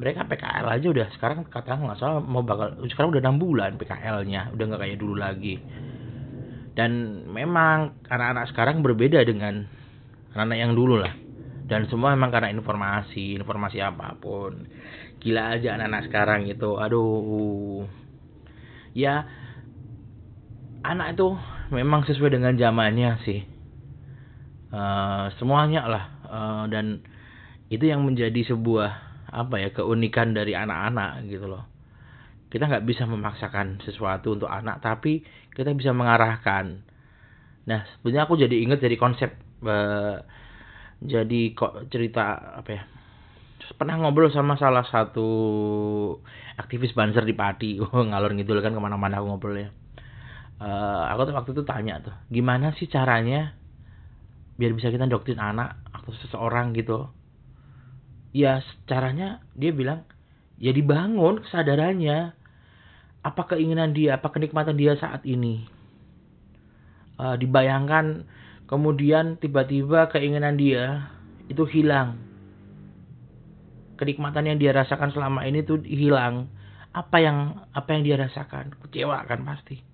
Mereka 0.00 0.24
PKL 0.30 0.66
aja 0.66 0.86
udah 0.88 1.06
sekarang 1.12 1.44
katakan 1.44 1.84
nggak 1.84 1.98
salah 2.00 2.24
mau 2.24 2.40
bakal 2.40 2.80
sekarang 2.88 3.12
udah 3.12 3.20
enam 3.20 3.36
bulan 3.36 3.76
PKL-nya 3.76 4.56
udah 4.56 4.64
nggak 4.64 4.80
kayak 4.80 4.98
dulu 4.98 5.14
lagi. 5.18 5.60
Dan 6.72 7.22
memang 7.28 8.00
anak-anak 8.08 8.46
sekarang 8.54 8.80
berbeda 8.80 9.20
dengan 9.26 9.68
anak-anak 10.32 10.58
yang 10.58 10.72
dulu 10.72 10.96
lah. 10.96 11.12
Dan 11.68 11.86
semua 11.86 12.16
memang 12.16 12.32
karena 12.32 12.50
informasi 12.50 13.36
informasi 13.36 13.78
apa 13.84 14.16
pun. 14.16 14.64
Gila 15.20 15.60
aja 15.60 15.76
anak-anak 15.76 16.02
sekarang 16.08 16.40
itu 16.48 16.80
aduh. 16.80 17.84
Ya 18.96 19.28
anak 20.84 21.16
itu 21.16 21.36
memang 21.72 22.04
sesuai 22.08 22.36
dengan 22.40 22.56
zamannya 22.56 23.10
sih. 23.24 23.40
Uh, 24.70 25.28
semuanya 25.36 25.86
lah. 25.86 26.04
Uh, 26.30 26.64
dan 26.70 27.02
itu 27.70 27.86
yang 27.86 28.06
menjadi 28.06 28.54
sebuah 28.54 28.90
apa 29.30 29.62
ya 29.62 29.70
keunikan 29.70 30.34
dari 30.34 30.56
anak-anak 30.58 31.26
gitu 31.30 31.46
loh. 31.46 31.66
Kita 32.50 32.66
nggak 32.66 32.86
bisa 32.86 33.06
memaksakan 33.06 33.78
sesuatu 33.86 34.34
untuk 34.34 34.50
anak 34.50 34.82
tapi 34.82 35.22
kita 35.54 35.70
bisa 35.74 35.94
mengarahkan. 35.94 36.82
Nah 37.66 37.80
sebenarnya 37.98 38.26
aku 38.26 38.34
jadi 38.40 38.56
inget 38.58 38.82
dari 38.82 38.98
konsep 38.98 39.30
uh, 39.62 40.18
jadi 41.00 41.40
kok 41.54 41.88
cerita 41.88 42.58
apa 42.58 42.70
ya 42.74 42.82
pernah 43.70 43.94
ngobrol 44.02 44.34
sama 44.34 44.58
salah 44.58 44.82
satu 44.82 45.30
aktivis 46.58 46.90
banser 46.90 47.22
di 47.22 47.38
Pati. 47.38 47.78
Oh, 47.94 48.02
ngalor 48.02 48.34
ngidul 48.34 48.58
kan 48.66 48.74
ke 48.74 48.82
mana-mana 48.82 49.22
aku 49.22 49.30
ngobrol 49.30 49.54
ya 49.54 49.70
uh, 50.60 51.02
aku 51.10 51.20
tuh 51.26 51.34
waktu 51.34 51.50
itu 51.56 51.64
tanya 51.64 52.04
tuh 52.04 52.14
gimana 52.28 52.76
sih 52.76 52.86
caranya 52.86 53.56
biar 54.60 54.76
bisa 54.76 54.92
kita 54.92 55.08
doktrin 55.08 55.40
anak 55.40 55.80
atau 55.88 56.12
seseorang 56.20 56.76
gitu? 56.76 57.08
Ya 58.36 58.60
caranya 58.84 59.40
dia 59.56 59.72
bilang 59.72 60.04
ya 60.60 60.76
dibangun 60.76 61.40
kesadarannya. 61.40 62.36
Apa 63.20 63.52
keinginan 63.52 63.92
dia 63.92 64.20
apa 64.20 64.32
kenikmatan 64.32 64.76
dia 64.76 64.96
saat 65.00 65.24
ini? 65.24 65.64
Uh, 67.16 67.36
dibayangkan 67.40 68.28
kemudian 68.68 69.40
tiba-tiba 69.40 70.12
keinginan 70.12 70.60
dia 70.60 71.08
itu 71.48 71.64
hilang. 71.64 72.20
Kenikmatan 73.96 74.48
yang 74.48 74.56
dia 74.60 74.72
rasakan 74.76 75.12
selama 75.12 75.44
ini 75.48 75.64
tuh 75.64 75.80
hilang. 75.84 76.52
Apa 76.92 77.20
yang 77.20 77.64
apa 77.72 77.96
yang 77.96 78.02
dia 78.04 78.16
rasakan? 78.20 78.76
Kecewa 78.76 79.24
kan 79.24 79.44
pasti 79.44 79.89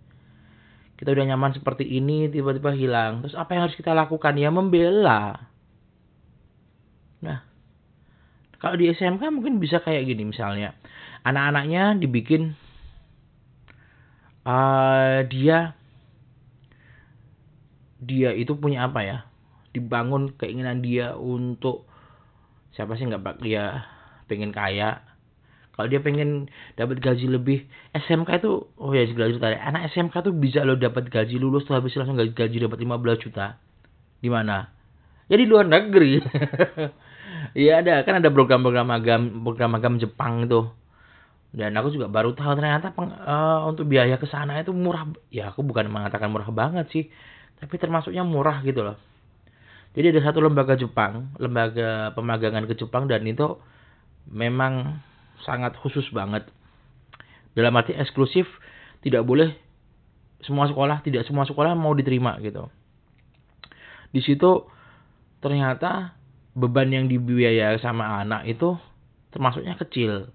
kita 0.96 1.12
udah 1.12 1.24
nyaman 1.28 1.52
seperti 1.52 1.84
ini 1.84 2.28
tiba-tiba 2.32 2.72
hilang. 2.72 3.24
Terus 3.24 3.36
apa 3.36 3.52
yang 3.52 3.68
harus 3.68 3.76
kita 3.76 3.92
lakukan? 3.92 4.32
Ya 4.40 4.48
membela. 4.48 5.48
Nah 7.20 7.44
kalau 8.56 8.76
di 8.80 8.88
SMK 8.88 9.22
mungkin 9.28 9.60
bisa 9.60 9.84
kayak 9.84 10.08
gini 10.08 10.32
misalnya. 10.32 10.72
Anak-anaknya 11.26 12.00
dibikin 12.00 12.56
uh, 14.46 15.20
dia 15.28 15.76
dia 18.00 18.30
itu 18.32 18.56
punya 18.56 18.88
apa 18.88 19.00
ya? 19.04 19.18
Dibangun 19.76 20.32
keinginan 20.40 20.80
dia 20.80 21.12
untuk 21.20 21.84
siapa 22.72 22.96
sih 22.96 23.04
nggak 23.04 23.44
dia 23.44 23.84
pengen 24.28 24.52
kaya 24.52 25.04
kalau 25.76 25.92
dia 25.92 26.00
pengen 26.00 26.48
dapat 26.80 27.04
gaji 27.04 27.28
lebih 27.28 27.68
SMK 27.92 28.40
itu 28.40 28.64
oh 28.80 28.90
ya 28.96 29.04
segala 29.04 29.28
juta. 29.28 29.52
Anak 29.52 29.92
SMK 29.92 30.24
tuh 30.24 30.32
bisa 30.32 30.64
lo 30.64 30.80
dapat 30.80 31.12
gaji 31.12 31.36
lulus 31.36 31.68
tuh 31.68 31.76
habis 31.76 31.92
langsung 32.00 32.16
gaji, 32.16 32.32
gaji 32.32 32.56
dapat 32.64 32.80
15 32.80 33.24
juta. 33.28 33.60
Di 34.24 34.32
mana? 34.32 34.72
Ya 35.28 35.36
di 35.36 35.44
luar 35.44 35.68
negeri. 35.68 36.20
Iya 37.56 37.80
ada. 37.80 38.04
Kan 38.04 38.20
ada 38.20 38.28
program-program 38.32 38.88
agam 38.92 39.22
program 39.44 39.76
agam 39.76 39.96
Jepang 39.96 40.44
itu. 40.44 40.68
Dan 41.56 41.72
aku 41.78 41.88
juga 41.88 42.10
baru 42.12 42.36
tahu 42.36 42.52
ternyata 42.52 42.92
peng, 42.92 43.08
uh, 43.12 43.64
untuk 43.64 43.88
biaya 43.88 44.20
ke 44.20 44.28
sana 44.28 44.60
itu 44.60 44.76
murah. 44.76 45.08
Ya 45.32 45.52
aku 45.52 45.64
bukan 45.64 45.88
mengatakan 45.88 46.28
murah 46.28 46.48
banget 46.52 46.86
sih. 46.92 47.04
Tapi 47.56 47.80
termasuknya 47.80 48.28
murah 48.28 48.60
gitu 48.60 48.84
loh. 48.84 49.00
Jadi 49.96 50.12
ada 50.12 50.20
satu 50.28 50.44
lembaga 50.44 50.76
Jepang 50.76 51.32
lembaga 51.40 52.12
pemagangan 52.12 52.68
ke 52.68 52.76
Jepang 52.76 53.08
dan 53.08 53.24
itu 53.24 53.56
memang 54.28 55.00
sangat 55.44 55.76
khusus 55.80 56.06
banget. 56.14 56.48
Dalam 57.56 57.72
arti 57.76 57.96
eksklusif 57.96 58.48
tidak 59.00 59.24
boleh 59.24 59.52
semua 60.44 60.68
sekolah, 60.68 61.00
tidak 61.02 61.24
semua 61.24 61.48
sekolah 61.48 61.72
mau 61.72 61.96
diterima 61.96 62.36
gitu. 62.44 62.68
Di 64.12 64.20
situ 64.22 64.64
ternyata 65.40 66.16
beban 66.56 66.88
yang 66.88 67.06
dibiayai 67.08 67.76
sama 67.80 68.20
anak 68.24 68.48
itu 68.48 68.76
termasuknya 69.32 69.76
kecil. 69.76 70.32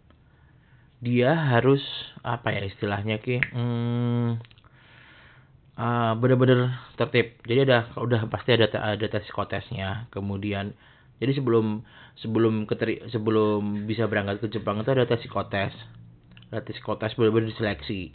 Dia 1.02 1.34
harus 1.34 1.82
apa 2.22 2.54
ya 2.54 2.62
istilahnya 2.62 3.18
ki, 3.18 3.42
hmm, 3.42 4.30
uh, 5.82 6.14
benar-benar 6.22 6.78
tertib. 6.94 7.42
Jadi 7.42 7.66
ada 7.66 7.90
udah 7.98 8.30
pasti 8.30 8.54
ada 8.54 8.70
ada 8.70 9.06
tes 9.10 9.26
psikotesnya, 9.26 10.06
kemudian 10.14 10.78
jadi 11.22 11.38
sebelum 11.38 11.86
sebelum 12.18 12.66
keteri, 12.66 12.98
sebelum 13.14 13.86
bisa 13.86 14.10
berangkat 14.10 14.42
ke 14.42 14.58
Jepang 14.58 14.82
itu 14.82 14.90
ada 14.90 15.06
tes 15.06 15.22
psikotes. 15.22 15.70
Ada 16.50 16.66
tes 16.66 16.82
psikotes 16.82 17.14
benar-benar 17.14 17.54
diseleksi. 17.54 18.10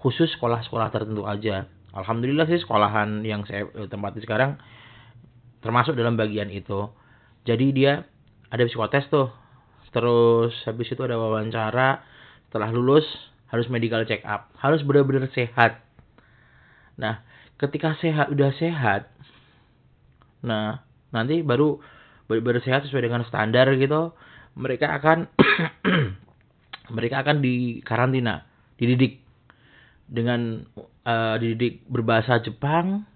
Khusus 0.00 0.32
sekolah-sekolah 0.40 0.88
tertentu 0.88 1.28
aja. 1.28 1.68
Alhamdulillah 1.92 2.48
sih 2.48 2.56
sekolahan 2.56 3.20
yang 3.28 3.44
saya 3.44 3.68
tempati 3.92 4.24
sekarang 4.24 4.56
termasuk 5.60 5.92
dalam 6.00 6.16
bagian 6.16 6.48
itu. 6.48 6.88
Jadi 7.44 7.76
dia 7.76 8.08
ada 8.48 8.64
psikotes 8.64 9.04
tuh. 9.12 9.28
Terus 9.92 10.56
habis 10.64 10.88
itu 10.88 11.00
ada 11.04 11.20
wawancara. 11.20 12.00
Setelah 12.48 12.72
lulus 12.72 13.04
harus 13.52 13.68
medical 13.68 14.00
check 14.08 14.24
up. 14.24 14.48
Harus 14.56 14.80
benar-benar 14.80 15.28
sehat. 15.36 15.84
Nah, 16.96 17.20
ketika 17.60 17.92
sehat 18.00 18.32
udah 18.32 18.48
sehat, 18.56 19.12
nah 20.40 20.80
nanti 21.12 21.44
baru 21.44 21.80
bersehat 22.26 22.86
sesuai 22.86 23.06
dengan 23.06 23.22
standar 23.26 23.70
gitu 23.78 24.14
mereka 24.58 24.98
akan 24.98 25.30
mereka 26.96 27.22
akan 27.22 27.42
di 27.44 27.84
karantina 27.84 28.46
dididik 28.78 29.22
dengan 30.06 30.62
uh, 31.06 31.36
dididik 31.38 31.82
berbahasa 31.90 32.38
Jepang 32.42 33.06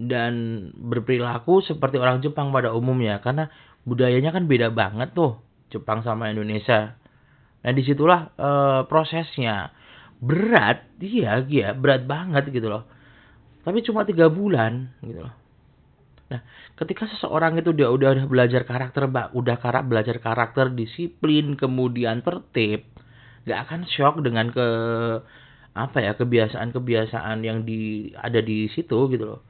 dan 0.00 0.32
berperilaku 0.74 1.60
seperti 1.62 2.00
orang 2.00 2.24
Jepang 2.24 2.50
pada 2.50 2.72
umumnya 2.72 3.20
karena 3.20 3.52
budayanya 3.84 4.32
kan 4.32 4.48
beda 4.48 4.72
banget 4.72 5.12
tuh 5.12 5.38
Jepang 5.70 6.02
sama 6.02 6.32
Indonesia. 6.32 6.98
Nah 7.60 7.72
di 7.76 7.82
situlah 7.84 8.32
uh, 8.40 8.80
prosesnya 8.88 9.70
berat, 10.20 10.88
iya, 11.00 11.40
iya 11.44 11.76
berat 11.76 12.04
banget 12.08 12.48
gitu 12.52 12.68
loh. 12.68 12.88
Tapi 13.60 13.84
cuma 13.84 14.08
tiga 14.08 14.32
bulan 14.32 14.92
gitu 15.04 15.20
loh. 15.24 15.34
Nah, 16.30 16.40
ketika 16.78 17.10
seseorang 17.10 17.58
itu 17.58 17.74
dia 17.74 17.90
udah 17.90 18.30
belajar 18.30 18.62
karakter, 18.62 19.10
mbak, 19.10 19.34
udah 19.34 19.56
karak 19.58 19.90
belajar 19.90 20.22
karakter, 20.22 20.70
disiplin, 20.70 21.58
kemudian 21.58 22.22
tertib, 22.22 22.86
nggak 23.44 23.58
akan 23.66 23.80
shock 23.90 24.22
dengan 24.22 24.54
ke 24.54 24.66
apa 25.74 25.98
ya 26.02 26.12
kebiasaan-kebiasaan 26.14 27.42
yang 27.42 27.66
di 27.66 28.10
ada 28.14 28.38
di 28.38 28.70
situ 28.70 29.10
gitu 29.10 29.24
loh. 29.26 29.42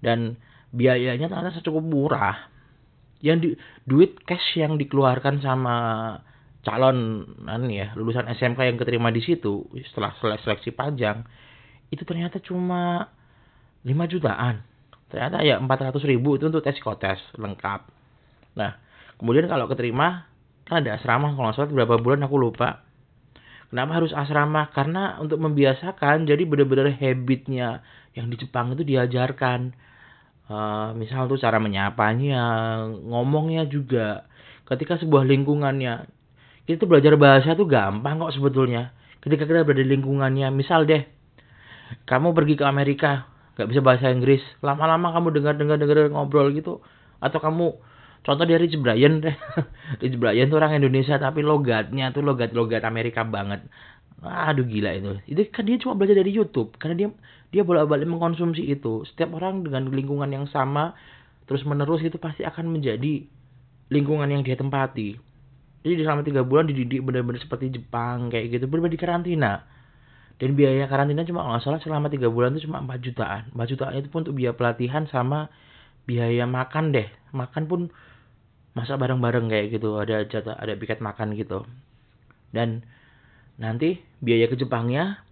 Dan 0.00 0.40
biayanya 0.72 1.28
ternyata 1.28 1.60
cukup 1.60 1.84
murah. 1.84 2.36
Yang 3.20 3.38
di, 3.42 3.48
duit 3.84 4.12
cash 4.24 4.56
yang 4.56 4.78
dikeluarkan 4.80 5.42
sama 5.42 5.76
calon 6.62 7.24
ya 7.70 7.94
lulusan 7.94 8.26
SMK 8.28 8.60
yang 8.66 8.78
keterima 8.78 9.08
di 9.14 9.22
situ 9.22 9.64
setelah 9.88 10.12
seleksi 10.20 10.74
panjang 10.74 11.22
itu 11.88 12.02
ternyata 12.04 12.42
cuma 12.42 13.08
5 13.86 14.12
jutaan 14.12 14.60
ternyata 15.08 15.40
ya 15.40 15.56
400 15.60 15.96
ribu 16.04 16.36
itu 16.36 16.48
untuk 16.48 16.60
tes 16.60 16.76
psikotes 16.76 17.20
lengkap. 17.36 17.80
Nah 18.56 18.76
kemudian 19.20 19.48
kalau 19.48 19.66
keterima 19.66 20.28
kan 20.68 20.84
ada 20.84 21.00
asrama 21.00 21.32
kalau 21.32 21.52
salah 21.56 21.72
berapa 21.72 22.00
bulan 22.00 22.24
aku 22.24 22.36
lupa. 22.36 22.84
Kenapa 23.68 24.00
harus 24.00 24.16
asrama? 24.16 24.72
Karena 24.72 25.20
untuk 25.20 25.44
membiasakan 25.44 26.24
jadi 26.24 26.40
benar-benar 26.48 26.88
habitnya 26.96 27.84
yang 28.16 28.32
di 28.32 28.40
Jepang 28.40 28.72
itu 28.72 28.80
diajarkan. 28.84 29.76
Uh, 30.48 30.96
misal 30.96 31.28
tuh 31.28 31.36
cara 31.36 31.60
menyapanya 31.60 32.40
ngomongnya 33.04 33.68
juga. 33.68 34.24
Ketika 34.64 34.96
sebuah 34.96 35.28
lingkungannya 35.28 36.08
kita 36.64 36.84
tuh 36.84 36.88
belajar 36.88 37.20
bahasa 37.20 37.52
tuh 37.52 37.68
gampang 37.68 38.20
kok 38.24 38.32
sebetulnya. 38.32 38.96
Ketika 39.20 39.44
kita 39.44 39.68
berada 39.68 39.84
di 39.84 39.88
lingkungannya 39.92 40.48
misal 40.48 40.88
deh 40.88 41.18
kamu 42.04 42.36
pergi 42.36 42.54
ke 42.60 42.64
Amerika 42.64 43.28
nggak 43.58 43.68
bisa 43.74 43.82
bahasa 43.82 44.06
Inggris. 44.14 44.38
Lama-lama 44.62 45.10
kamu 45.10 45.34
dengar-dengar 45.34 45.76
dengar 45.82 46.06
ngobrol 46.14 46.54
gitu. 46.54 46.78
Atau 47.18 47.42
kamu 47.42 47.74
contoh 48.22 48.44
dari 48.46 48.70
Rich 48.70 48.78
Brian 48.78 49.18
deh. 49.18 49.34
Rich 50.02 50.14
Brian 50.22 50.46
tuh 50.46 50.62
orang 50.62 50.78
Indonesia 50.78 51.18
tapi 51.18 51.42
logatnya 51.42 52.14
tuh 52.14 52.22
logat 52.22 52.54
logat 52.54 52.86
Amerika 52.86 53.26
banget. 53.26 53.66
Aduh 54.22 54.62
gila 54.62 54.94
itu. 54.94 55.18
Itu 55.26 55.42
kan 55.50 55.66
dia 55.66 55.74
cuma 55.82 55.98
belajar 55.98 56.22
dari 56.22 56.30
YouTube. 56.30 56.78
Karena 56.78 56.94
dia 56.94 57.08
dia 57.50 57.66
bolak-balik 57.66 58.06
mengkonsumsi 58.06 58.62
itu. 58.62 59.02
Setiap 59.10 59.34
orang 59.34 59.66
dengan 59.66 59.90
lingkungan 59.90 60.30
yang 60.30 60.46
sama 60.46 60.94
terus 61.50 61.66
menerus 61.66 61.98
itu 62.06 62.14
pasti 62.22 62.46
akan 62.46 62.70
menjadi 62.70 63.26
lingkungan 63.90 64.30
yang 64.30 64.46
dia 64.46 64.54
tempati. 64.54 65.18
Jadi 65.82 66.06
selama 66.06 66.22
tiga 66.22 66.46
bulan 66.46 66.70
dididik 66.70 67.02
benar-benar 67.02 67.42
seperti 67.42 67.74
Jepang 67.74 68.30
kayak 68.30 68.54
gitu. 68.54 68.70
Benar 68.70 68.86
di 68.86 69.00
karantina 69.02 69.66
dan 70.38 70.54
biaya 70.54 70.86
karantina 70.86 71.26
cuma 71.26 71.42
nggak 71.42 71.66
salah 71.66 71.82
selama 71.82 72.06
tiga 72.06 72.30
bulan 72.30 72.54
itu 72.54 72.70
cuma 72.70 72.78
4 72.78 73.02
jutaan. 73.02 73.42
4 73.50 73.70
jutaan 73.74 73.94
itu 73.98 74.06
pun 74.06 74.22
untuk 74.22 74.38
biaya 74.38 74.54
pelatihan 74.54 75.10
sama 75.10 75.50
biaya 76.06 76.46
makan 76.46 76.94
deh. 76.94 77.10
Makan 77.34 77.66
pun 77.66 77.80
masa 78.78 78.94
bareng-bareng 78.94 79.50
kayak 79.50 79.66
gitu 79.74 79.98
ada 79.98 80.22
jatah 80.30 80.54
ada 80.54 80.78
piket 80.78 81.02
makan 81.02 81.34
gitu. 81.34 81.66
Dan 82.54 82.86
nanti 83.58 83.98
biaya 84.22 84.46
ke 84.46 84.54
Jepangnya 84.54 85.26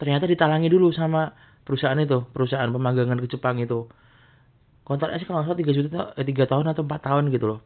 ternyata 0.00 0.24
ditalangi 0.24 0.72
dulu 0.72 0.96
sama 0.96 1.36
perusahaan 1.68 2.00
itu 2.00 2.24
perusahaan 2.32 2.72
pemagangan 2.72 3.20
ke 3.20 3.28
Jepang 3.28 3.60
itu. 3.60 3.84
Kontraknya 4.88 5.20
sih 5.20 5.28
kalau 5.28 5.44
nggak 5.44 5.52
salah 5.52 5.60
tiga 5.60 5.72
juta 5.76 6.00
eh, 6.16 6.24
tiga 6.24 6.48
tahun 6.48 6.72
atau 6.72 6.88
empat 6.88 7.04
tahun 7.04 7.28
gitu 7.28 7.52
loh. 7.52 7.60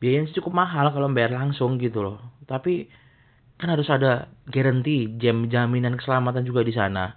Biayanya 0.00 0.32
cukup 0.32 0.56
mahal 0.56 0.88
kalau 0.88 1.12
bayar 1.12 1.36
langsung 1.36 1.76
gitu 1.76 2.00
loh. 2.00 2.16
Tapi 2.48 2.88
kan 3.56 3.72
harus 3.72 3.88
ada 3.88 4.28
garansi 4.44 5.16
jam 5.16 5.48
jaminan 5.48 5.96
keselamatan 5.96 6.44
juga 6.44 6.60
di 6.60 6.76
sana. 6.76 7.16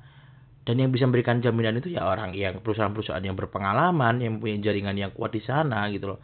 Dan 0.63 0.79
yang 0.79 0.91
bisa 0.93 1.07
memberikan 1.07 1.41
jaminan 1.43 1.81
itu 1.81 1.91
ya 1.91 2.05
orang 2.05 2.35
yang 2.35 2.61
perusahaan-perusahaan 2.63 3.23
yang 3.23 3.35
berpengalaman 3.35 4.21
yang 4.21 4.37
punya 4.37 4.69
jaringan 4.71 4.95
yang 4.95 5.11
kuat 5.11 5.35
di 5.35 5.43
sana 5.43 5.89
gitu 5.91 6.15
loh. 6.15 6.19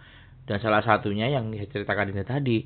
Dan 0.45 0.62
salah 0.62 0.86
satunya 0.86 1.28
yang 1.28 1.51
saya 1.51 1.67
ceritakan 1.67 2.13
ini 2.13 2.23
tadi. 2.23 2.60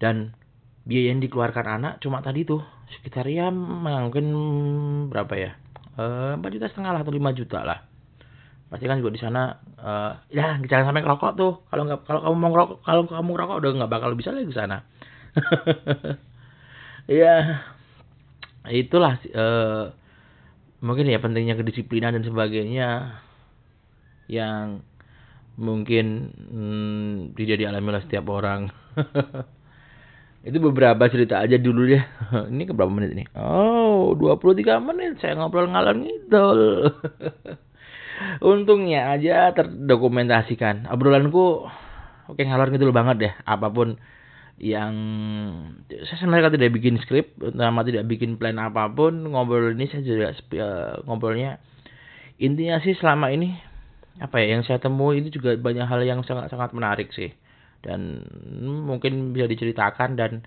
Dan 0.00 0.34
biaya 0.82 1.14
yang 1.14 1.20
dikeluarkan 1.22 1.66
anak 1.80 1.92
cuma 2.02 2.24
tadi 2.24 2.42
tuh 2.44 2.60
sekitar 2.98 3.28
ya 3.30 3.52
mungkin 3.52 4.26
berapa 5.12 5.34
ya? 5.38 5.50
Eh, 5.94 6.32
empat 6.40 6.50
juta 6.50 6.66
setengah 6.72 6.90
lah 6.90 7.00
atau 7.06 7.14
lima 7.14 7.30
juta 7.36 7.62
lah. 7.62 7.78
Pasti 8.66 8.90
kan 8.90 8.98
juga 8.98 9.14
di 9.14 9.20
sana 9.22 9.54
uh, 9.78 10.18
ya 10.34 10.58
jangan 10.66 10.90
sampai 10.90 11.04
ngerokok 11.04 11.32
tuh. 11.38 11.52
Kalau 11.70 11.82
nggak 11.86 12.00
kalau 12.08 12.20
kamu 12.26 12.34
mau 12.34 12.50
ngerokok 12.50 12.78
kalau 12.82 13.02
kamu 13.06 13.30
ngerokok 13.30 13.56
udah 13.60 13.70
nggak 13.76 13.92
bakal 13.92 14.10
bisa 14.18 14.34
lagi 14.34 14.50
ke 14.50 14.56
sana 14.56 14.82
ya 17.20 17.64
itulah 18.70 19.20
uh, 19.34 19.92
mungkin 20.84 21.08
ya 21.08 21.20
pentingnya 21.20 21.56
kedisiplinan 21.56 22.16
dan 22.16 22.24
sebagainya 22.24 23.20
yang 24.28 24.84
mungkin 25.54 26.34
hmm, 26.34 27.14
tidak 27.38 27.60
dialami 27.62 27.86
oleh 27.94 28.02
setiap 28.04 28.26
orang. 28.30 28.68
itu 30.48 30.60
beberapa 30.60 31.08
cerita 31.08 31.40
aja 31.40 31.56
dulu 31.56 31.88
ya. 31.88 32.04
ini 32.52 32.68
ke 32.68 32.72
berapa 32.76 32.92
menit 32.92 33.16
ini? 33.16 33.24
Oh, 33.36 34.12
23 34.18 34.80
menit 34.84 35.20
saya 35.24 35.38
ngobrol 35.38 35.70
ngalor 35.70 35.96
ngidol. 35.96 36.60
Untungnya 38.44 39.14
aja 39.14 39.50
terdokumentasikan. 39.56 40.86
Obrolanku 40.90 41.66
oke 42.28 42.40
ngalor 42.40 42.70
ngidol 42.70 42.92
banget 42.92 43.16
deh. 43.20 43.32
Apa 43.48 43.72
pun 43.72 43.96
yang 44.54 44.94
saya 45.90 46.18
sebenarnya 46.22 46.54
tidak 46.54 46.78
bikin 46.78 47.02
skrip 47.02 47.34
sama 47.58 47.82
tidak 47.82 48.06
bikin 48.06 48.38
plan 48.38 48.54
apa 48.62 48.86
pun 48.86 49.26
ngobrol 49.26 49.74
ini 49.74 49.90
saya 49.90 50.02
juga 50.06 50.30
uh, 50.62 51.02
ngobrolnya. 51.10 51.58
Intinya 52.38 52.78
sih 52.78 52.94
selama 52.94 53.34
ini 53.34 53.54
apa 54.22 54.38
ya 54.38 54.54
yang 54.54 54.62
saya 54.62 54.78
temui 54.78 55.26
itu 55.26 55.42
juga 55.42 55.58
banyak 55.58 55.90
hal 55.90 56.06
yang 56.06 56.22
sangat 56.22 56.54
sangat 56.54 56.70
menarik 56.70 57.10
sih. 57.10 57.34
Dan 57.82 58.22
mungkin 58.86 59.34
bisa 59.34 59.50
diceritakan 59.50 60.14
dan 60.14 60.46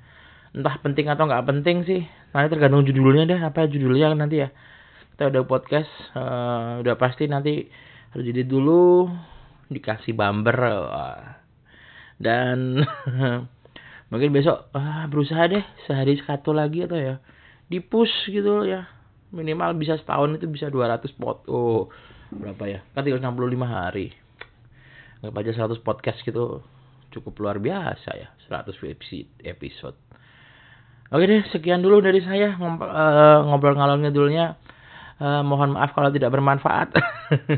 entah 0.55 0.79
penting 0.79 1.11
atau 1.11 1.27
nggak 1.27 1.43
penting 1.43 1.83
sih. 1.83 2.01
Nanti 2.31 2.47
tergantung 2.47 2.87
judulnya 2.87 3.27
deh 3.27 3.39
apa 3.43 3.67
judulnya 3.67 4.15
nanti 4.15 4.39
ya. 4.39 4.49
Kita 5.15 5.27
udah 5.35 5.43
podcast 5.43 5.91
uh, 6.15 6.79
udah 6.79 6.95
pasti 6.95 7.27
nanti 7.27 7.67
harus 8.15 8.23
jadi 8.23 8.47
dulu 8.47 9.11
dikasih 9.67 10.15
bumper 10.15 10.57
uh, 10.63 11.37
dan 12.17 12.81
mungkin 14.07 14.31
besok 14.31 14.71
ah 14.71 15.03
berusaha 15.11 15.51
deh 15.51 15.63
sehari 15.83 16.19
satu 16.23 16.55
lagi 16.55 16.87
atau 16.87 16.95
ya 16.95 17.19
di 17.67 17.83
push 17.83 18.31
gitu 18.31 18.63
ya. 18.63 18.87
Minimal 19.27 19.75
bisa 19.75 19.99
setahun 19.99 20.39
itu 20.39 20.47
bisa 20.47 20.71
200 20.71 21.03
pot 21.19 21.43
oh 21.51 21.91
berapa 22.31 22.63
ya? 22.67 22.79
Kan 22.95 23.03
tinggal 23.03 23.19
65 23.19 23.67
hari. 23.67 24.15
Nggak 25.19 25.51
aja 25.51 25.67
100 25.67 25.83
podcast 25.83 26.23
gitu 26.23 26.63
cukup 27.11 27.33
luar 27.39 27.57
biasa 27.59 28.09
ya 28.15 28.29
100 28.51 28.75
episode 29.47 29.97
oke 31.11 31.23
deh 31.23 31.41
sekian 31.55 31.79
dulu 31.79 32.03
dari 32.03 32.19
saya 32.19 32.55
ngobrol, 32.59 32.91
uh, 32.91 33.39
ngobrol 33.47 33.75
ngalor 33.79 33.97
ngidulnya 34.03 34.59
Uh, 35.17 35.41
mohon 35.41 35.73
maaf 35.73 35.97
kalau 35.97 36.13
tidak 36.13 36.29
bermanfaat. 36.29 36.93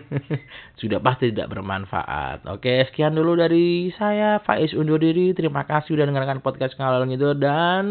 Sudah 0.79 1.03
pasti 1.03 1.35
tidak 1.35 1.51
bermanfaat. 1.51 2.47
Oke, 2.47 2.87
sekian 2.87 3.11
dulu 3.11 3.35
dari 3.35 3.91
saya 3.99 4.39
Faiz 4.39 4.71
undur 4.71 4.95
diri. 4.95 5.35
Terima 5.35 5.67
kasih 5.67 5.99
sudah 5.99 6.07
dengarkan 6.07 6.39
podcast 6.39 6.79
ngalor 6.79 7.03
ngidul 7.03 7.35
dan 7.35 7.85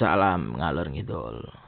salam 0.00 0.56
ngalor 0.56 0.88
ngidul. 0.88 1.61